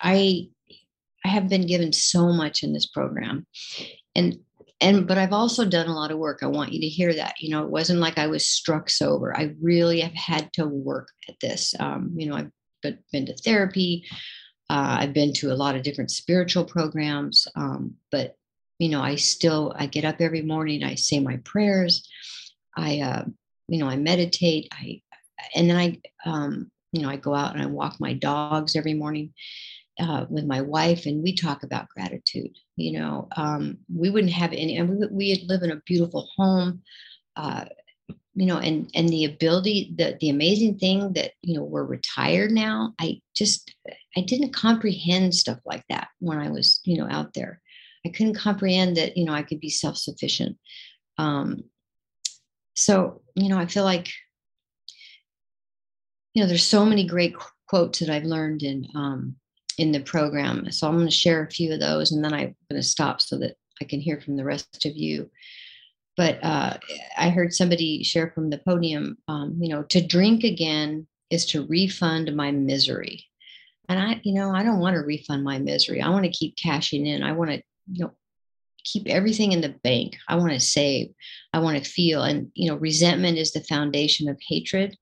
I 0.00 0.48
I 1.24 1.28
have 1.28 1.48
been 1.48 1.66
given 1.66 1.92
so 1.92 2.32
much 2.32 2.62
in 2.62 2.72
this 2.72 2.86
program, 2.86 3.46
and 4.14 4.38
and 4.80 5.06
but 5.06 5.18
I've 5.18 5.32
also 5.32 5.64
done 5.64 5.88
a 5.88 5.94
lot 5.94 6.10
of 6.10 6.18
work. 6.18 6.40
I 6.42 6.46
want 6.46 6.72
you 6.72 6.80
to 6.80 6.88
hear 6.88 7.12
that. 7.14 7.34
You 7.38 7.50
know, 7.50 7.64
it 7.64 7.70
wasn't 7.70 8.00
like 8.00 8.18
I 8.18 8.28
was 8.28 8.46
struck 8.46 8.88
sober. 8.88 9.36
I 9.36 9.54
really 9.60 10.00
have 10.00 10.14
had 10.14 10.52
to 10.54 10.66
work 10.66 11.08
at 11.28 11.38
this. 11.40 11.74
Um, 11.78 12.14
you 12.16 12.28
know, 12.28 12.36
I've 12.36 12.50
been 13.12 13.26
to 13.26 13.36
therapy. 13.36 14.06
Uh, 14.70 14.98
I've 15.00 15.12
been 15.12 15.32
to 15.34 15.50
a 15.50 15.54
lot 15.54 15.74
of 15.74 15.82
different 15.82 16.12
spiritual 16.12 16.64
programs, 16.64 17.48
um, 17.56 17.96
but 18.12 18.36
you 18.78 18.88
know, 18.88 19.02
I 19.02 19.16
still 19.16 19.74
I 19.76 19.86
get 19.86 20.04
up 20.04 20.20
every 20.20 20.42
morning. 20.42 20.84
I 20.84 20.94
say 20.94 21.18
my 21.18 21.38
prayers. 21.38 22.08
I 22.76 23.00
uh, 23.00 23.24
you 23.66 23.78
know 23.78 23.88
I 23.88 23.96
meditate. 23.96 24.68
I 24.72 25.02
and 25.56 25.68
then 25.68 25.76
I 25.76 26.00
um, 26.24 26.70
you 26.92 27.02
know 27.02 27.10
I 27.10 27.16
go 27.16 27.34
out 27.34 27.52
and 27.52 27.62
I 27.62 27.66
walk 27.66 27.96
my 27.98 28.12
dogs 28.12 28.76
every 28.76 28.94
morning 28.94 29.34
uh, 29.98 30.26
with 30.30 30.46
my 30.46 30.60
wife, 30.60 31.06
and 31.06 31.20
we 31.20 31.34
talk 31.34 31.64
about 31.64 31.88
gratitude. 31.88 32.56
You 32.76 32.92
know, 32.92 33.28
um, 33.36 33.78
we 33.92 34.08
wouldn't 34.08 34.32
have 34.32 34.52
any, 34.52 34.76
and 34.76 34.88
we, 34.88 35.06
we 35.10 35.44
live 35.48 35.64
in 35.64 35.72
a 35.72 35.82
beautiful 35.84 36.28
home. 36.36 36.82
Uh, 37.34 37.64
you 38.34 38.46
know 38.46 38.58
and 38.58 38.90
and 38.94 39.08
the 39.08 39.24
ability 39.24 39.92
the 39.96 40.16
the 40.20 40.30
amazing 40.30 40.78
thing 40.78 41.12
that 41.14 41.32
you 41.42 41.54
know 41.54 41.64
we're 41.64 41.84
retired 41.84 42.50
now 42.52 42.94
i 43.00 43.20
just 43.34 43.74
i 44.16 44.20
didn't 44.20 44.54
comprehend 44.54 45.34
stuff 45.34 45.58
like 45.64 45.84
that 45.88 46.08
when 46.20 46.38
i 46.38 46.48
was 46.48 46.80
you 46.84 46.96
know 46.96 47.08
out 47.10 47.34
there. 47.34 47.60
I 48.06 48.08
couldn't 48.08 48.34
comprehend 48.34 48.96
that 48.96 49.16
you 49.16 49.24
know 49.24 49.34
i 49.34 49.42
could 49.42 49.60
be 49.60 49.68
self-sufficient. 49.68 50.56
Um 51.18 51.64
so 52.74 53.22
you 53.34 53.48
know 53.48 53.58
i 53.58 53.66
feel 53.66 53.84
like 53.84 54.08
you 56.34 56.42
know 56.42 56.48
there's 56.48 56.64
so 56.64 56.86
many 56.86 57.06
great 57.06 57.34
quotes 57.68 57.98
that 57.98 58.10
i've 58.10 58.24
learned 58.24 58.62
in 58.62 58.86
um 58.94 59.36
in 59.76 59.92
the 59.92 60.00
program. 60.00 60.70
So 60.70 60.86
i'm 60.86 60.94
going 60.94 61.06
to 61.06 61.12
share 61.12 61.42
a 61.42 61.50
few 61.50 61.72
of 61.72 61.80
those 61.80 62.12
and 62.12 62.24
then 62.24 62.32
i'm 62.32 62.54
going 62.70 62.80
to 62.80 62.82
stop 62.82 63.20
so 63.20 63.36
that 63.38 63.56
i 63.82 63.84
can 63.84 64.00
hear 64.00 64.20
from 64.20 64.36
the 64.36 64.44
rest 64.44 64.86
of 64.86 64.96
you 64.96 65.30
but 66.16 66.42
uh, 66.42 66.76
I 67.16 67.30
heard 67.30 67.52
somebody 67.52 68.02
share 68.02 68.30
from 68.34 68.50
the 68.50 68.58
podium, 68.58 69.18
um, 69.28 69.56
you 69.60 69.68
know, 69.68 69.82
to 69.84 70.06
drink 70.06 70.44
again 70.44 71.06
is 71.30 71.46
to 71.46 71.66
refund 71.66 72.34
my 72.34 72.50
misery. 72.50 73.24
And 73.88 73.98
I, 73.98 74.20
you 74.22 74.34
know, 74.34 74.50
I 74.50 74.62
don't 74.62 74.80
want 74.80 74.94
to 74.94 75.00
refund 75.00 75.44
my 75.44 75.58
misery. 75.58 76.00
I 76.00 76.10
want 76.10 76.24
to 76.24 76.30
keep 76.30 76.56
cashing 76.56 77.06
in. 77.06 77.22
I 77.22 77.32
want 77.32 77.50
to, 77.50 77.62
you 77.92 78.04
know, 78.04 78.12
keep 78.84 79.06
everything 79.06 79.52
in 79.52 79.60
the 79.60 79.74
bank. 79.82 80.16
I 80.28 80.36
want 80.36 80.52
to 80.52 80.60
save. 80.60 81.08
I 81.52 81.60
want 81.60 81.82
to 81.82 81.90
feel. 81.90 82.22
And, 82.22 82.50
you 82.54 82.70
know, 82.70 82.76
resentment 82.76 83.38
is 83.38 83.52
the 83.52 83.64
foundation 83.64 84.28
of 84.28 84.38
hatred. 84.46 84.96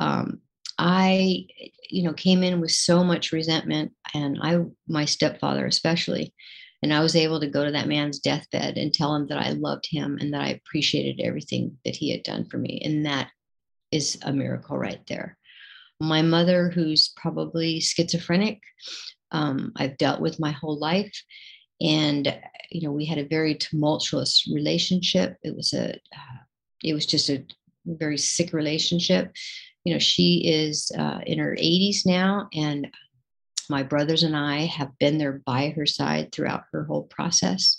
Um, 0.00 0.40
I, 0.78 1.46
you 1.88 2.02
know, 2.02 2.12
came 2.12 2.42
in 2.42 2.60
with 2.60 2.72
so 2.72 3.02
much 3.02 3.32
resentment, 3.32 3.92
and 4.12 4.38
I, 4.42 4.58
my 4.86 5.06
stepfather 5.06 5.64
especially, 5.64 6.34
and 6.82 6.92
I 6.92 7.00
was 7.00 7.16
able 7.16 7.40
to 7.40 7.48
go 7.48 7.64
to 7.64 7.70
that 7.72 7.88
man's 7.88 8.18
deathbed 8.18 8.76
and 8.76 8.92
tell 8.92 9.14
him 9.14 9.26
that 9.28 9.38
I 9.38 9.50
loved 9.50 9.86
him 9.90 10.18
and 10.20 10.32
that 10.34 10.42
I 10.42 10.48
appreciated 10.50 11.24
everything 11.24 11.78
that 11.84 11.96
he 11.96 12.10
had 12.10 12.22
done 12.22 12.44
for 12.44 12.58
me. 12.58 12.80
And 12.84 13.06
that 13.06 13.30
is 13.90 14.18
a 14.22 14.32
miracle 14.32 14.76
right 14.76 15.00
there. 15.08 15.38
My 16.00 16.22
mother, 16.22 16.70
who's 16.70 17.12
probably 17.16 17.80
schizophrenic, 17.80 18.60
um, 19.32 19.72
I've 19.76 19.96
dealt 19.96 20.20
with 20.20 20.38
my 20.38 20.50
whole 20.50 20.78
life. 20.78 21.12
And, 21.80 22.38
you 22.70 22.86
know, 22.86 22.92
we 22.92 23.06
had 23.06 23.18
a 23.18 23.26
very 23.26 23.54
tumultuous 23.54 24.44
relationship. 24.52 25.36
It 25.42 25.56
was 25.56 25.72
a, 25.72 25.94
uh, 25.94 26.38
it 26.84 26.92
was 26.92 27.06
just 27.06 27.30
a 27.30 27.44
very 27.86 28.18
sick 28.18 28.52
relationship. 28.52 29.32
You 29.84 29.94
know, 29.94 29.98
she 29.98 30.46
is 30.46 30.90
uh, 30.98 31.20
in 31.26 31.38
her 31.38 31.56
80s 31.58 32.04
now, 32.04 32.48
and 32.52 32.88
my 33.68 33.82
brothers 33.82 34.22
and 34.22 34.36
I 34.36 34.66
have 34.66 34.98
been 34.98 35.18
there 35.18 35.42
by 35.44 35.70
her 35.70 35.86
side 35.86 36.32
throughout 36.32 36.64
her 36.72 36.84
whole 36.84 37.04
process. 37.04 37.76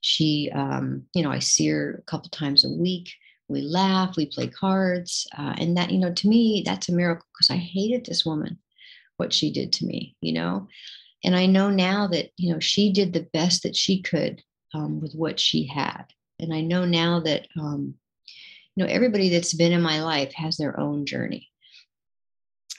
She, 0.00 0.50
um, 0.54 1.04
you 1.14 1.22
know, 1.22 1.32
I 1.32 1.40
see 1.40 1.68
her 1.68 1.96
a 1.98 2.10
couple 2.10 2.28
times 2.30 2.64
a 2.64 2.70
week. 2.70 3.10
We 3.48 3.62
laugh, 3.62 4.16
we 4.16 4.26
play 4.26 4.48
cards. 4.48 5.26
Uh, 5.36 5.54
and 5.58 5.76
that, 5.76 5.90
you 5.90 5.98
know, 5.98 6.12
to 6.12 6.28
me, 6.28 6.62
that's 6.64 6.88
a 6.88 6.94
miracle 6.94 7.26
because 7.32 7.50
I 7.50 7.56
hated 7.56 8.04
this 8.04 8.24
woman, 8.24 8.58
what 9.16 9.32
she 9.32 9.52
did 9.52 9.72
to 9.74 9.86
me, 9.86 10.16
you 10.20 10.32
know. 10.32 10.68
And 11.24 11.34
I 11.34 11.46
know 11.46 11.70
now 11.70 12.06
that, 12.08 12.30
you 12.36 12.52
know, 12.52 12.60
she 12.60 12.92
did 12.92 13.12
the 13.12 13.28
best 13.32 13.62
that 13.62 13.76
she 13.76 14.02
could 14.02 14.42
um, 14.74 15.00
with 15.00 15.14
what 15.14 15.40
she 15.40 15.66
had. 15.66 16.04
And 16.38 16.52
I 16.52 16.60
know 16.60 16.84
now 16.84 17.20
that, 17.20 17.48
um, 17.58 17.94
you 18.74 18.84
know, 18.84 18.90
everybody 18.90 19.30
that's 19.30 19.54
been 19.54 19.72
in 19.72 19.82
my 19.82 20.02
life 20.02 20.32
has 20.34 20.56
their 20.56 20.78
own 20.78 21.06
journey. 21.06 21.48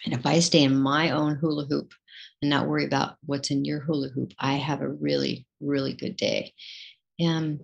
And 0.06 0.14
if 0.14 0.26
I 0.26 0.40
stay 0.40 0.64
in 0.64 0.80
my 0.80 1.12
own 1.12 1.36
hula 1.36 1.66
hoop, 1.66 1.94
and 2.42 2.50
not 2.50 2.68
worry 2.68 2.86
about 2.86 3.18
what's 3.26 3.52
in 3.52 3.66
your 3.66 3.80
hula 3.80 4.10
hoop, 4.10 4.34
I 4.40 4.54
have 4.56 4.82
a 4.82 4.90
really, 4.90 5.46
really 5.60 5.94
good 5.94 6.16
day. 6.18 6.54
And 7.20 7.64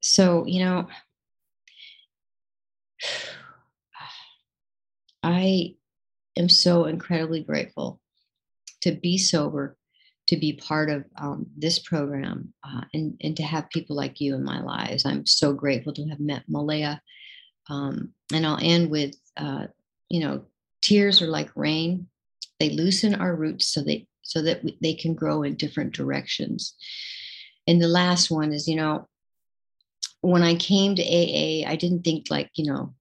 so, 0.00 0.44
you 0.46 0.64
know, 0.64 0.88
I 5.22 5.74
am 6.36 6.48
so 6.48 6.84
incredibly 6.84 7.42
grateful 7.42 8.00
to 8.82 8.92
be 8.92 9.18
sober, 9.18 9.76
to 10.28 10.36
be 10.36 10.52
part 10.52 10.90
of 10.90 11.04
um, 11.16 11.46
this 11.56 11.80
program, 11.80 12.54
uh, 12.64 12.82
and, 12.94 13.16
and 13.22 13.36
to 13.36 13.42
have 13.42 13.68
people 13.70 13.96
like 13.96 14.20
you 14.20 14.36
in 14.36 14.44
my 14.44 14.62
lives. 14.62 15.04
I'm 15.04 15.26
so 15.26 15.52
grateful 15.52 15.92
to 15.94 16.06
have 16.08 16.20
met 16.20 16.44
Malaya. 16.48 17.00
Um, 17.68 18.12
and 18.32 18.46
I'll 18.46 18.60
end 18.60 18.90
with, 18.90 19.16
uh, 19.36 19.66
you 20.08 20.20
know, 20.20 20.44
tears 20.80 21.20
are 21.20 21.26
like 21.26 21.50
rain 21.56 22.06
they 22.60 22.70
loosen 22.70 23.14
our 23.14 23.34
roots 23.34 23.68
so 23.68 23.82
they 23.82 24.06
so 24.22 24.42
that 24.42 24.62
we, 24.62 24.76
they 24.82 24.94
can 24.94 25.14
grow 25.14 25.42
in 25.42 25.54
different 25.54 25.94
directions. 25.94 26.74
And 27.66 27.80
the 27.80 27.88
last 27.88 28.30
one 28.30 28.52
is, 28.52 28.68
you 28.68 28.76
know, 28.76 29.08
when 30.20 30.42
I 30.42 30.54
came 30.54 30.94
to 30.94 31.02
AA, 31.02 31.68
I 31.68 31.76
didn't 31.76 32.02
think 32.02 32.26
like, 32.30 32.50
you 32.54 32.70
know, 32.70 32.94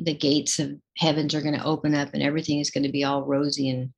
the 0.00 0.14
gates 0.14 0.58
of 0.58 0.72
heavens 0.96 1.34
are 1.34 1.42
going 1.42 1.58
to 1.58 1.64
open 1.64 1.94
up 1.94 2.10
and 2.12 2.22
everything 2.22 2.58
is 2.60 2.70
going 2.70 2.84
to 2.84 2.92
be 2.92 3.04
all 3.04 3.24
rosy 3.24 3.70
and 3.70 3.92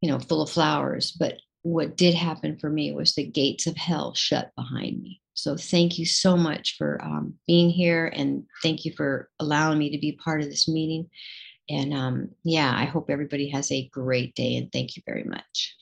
you 0.00 0.10
know 0.10 0.18
full 0.18 0.42
of 0.42 0.50
flowers. 0.50 1.12
But 1.12 1.36
what 1.62 1.96
did 1.96 2.14
happen 2.14 2.58
for 2.58 2.70
me 2.70 2.92
was 2.92 3.14
the 3.14 3.24
gates 3.24 3.66
of 3.66 3.76
hell 3.76 4.14
shut 4.14 4.50
behind 4.56 5.02
me. 5.02 5.20
So 5.34 5.56
thank 5.56 5.98
you 5.98 6.06
so 6.06 6.36
much 6.36 6.76
for 6.76 7.02
um, 7.02 7.34
being 7.46 7.70
here 7.70 8.06
and 8.06 8.44
thank 8.62 8.84
you 8.84 8.92
for 8.96 9.28
allowing 9.38 9.78
me 9.78 9.90
to 9.90 9.98
be 9.98 10.12
part 10.12 10.40
of 10.40 10.48
this 10.48 10.68
meeting 10.68 11.08
and 11.70 11.94
um, 11.94 12.28
yeah 12.44 12.74
i 12.76 12.84
hope 12.84 13.08
everybody 13.08 13.48
has 13.48 13.70
a 13.72 13.88
great 13.88 14.34
day 14.34 14.56
and 14.56 14.70
thank 14.72 14.96
you 14.96 15.02
very 15.06 15.24
much 15.24 15.76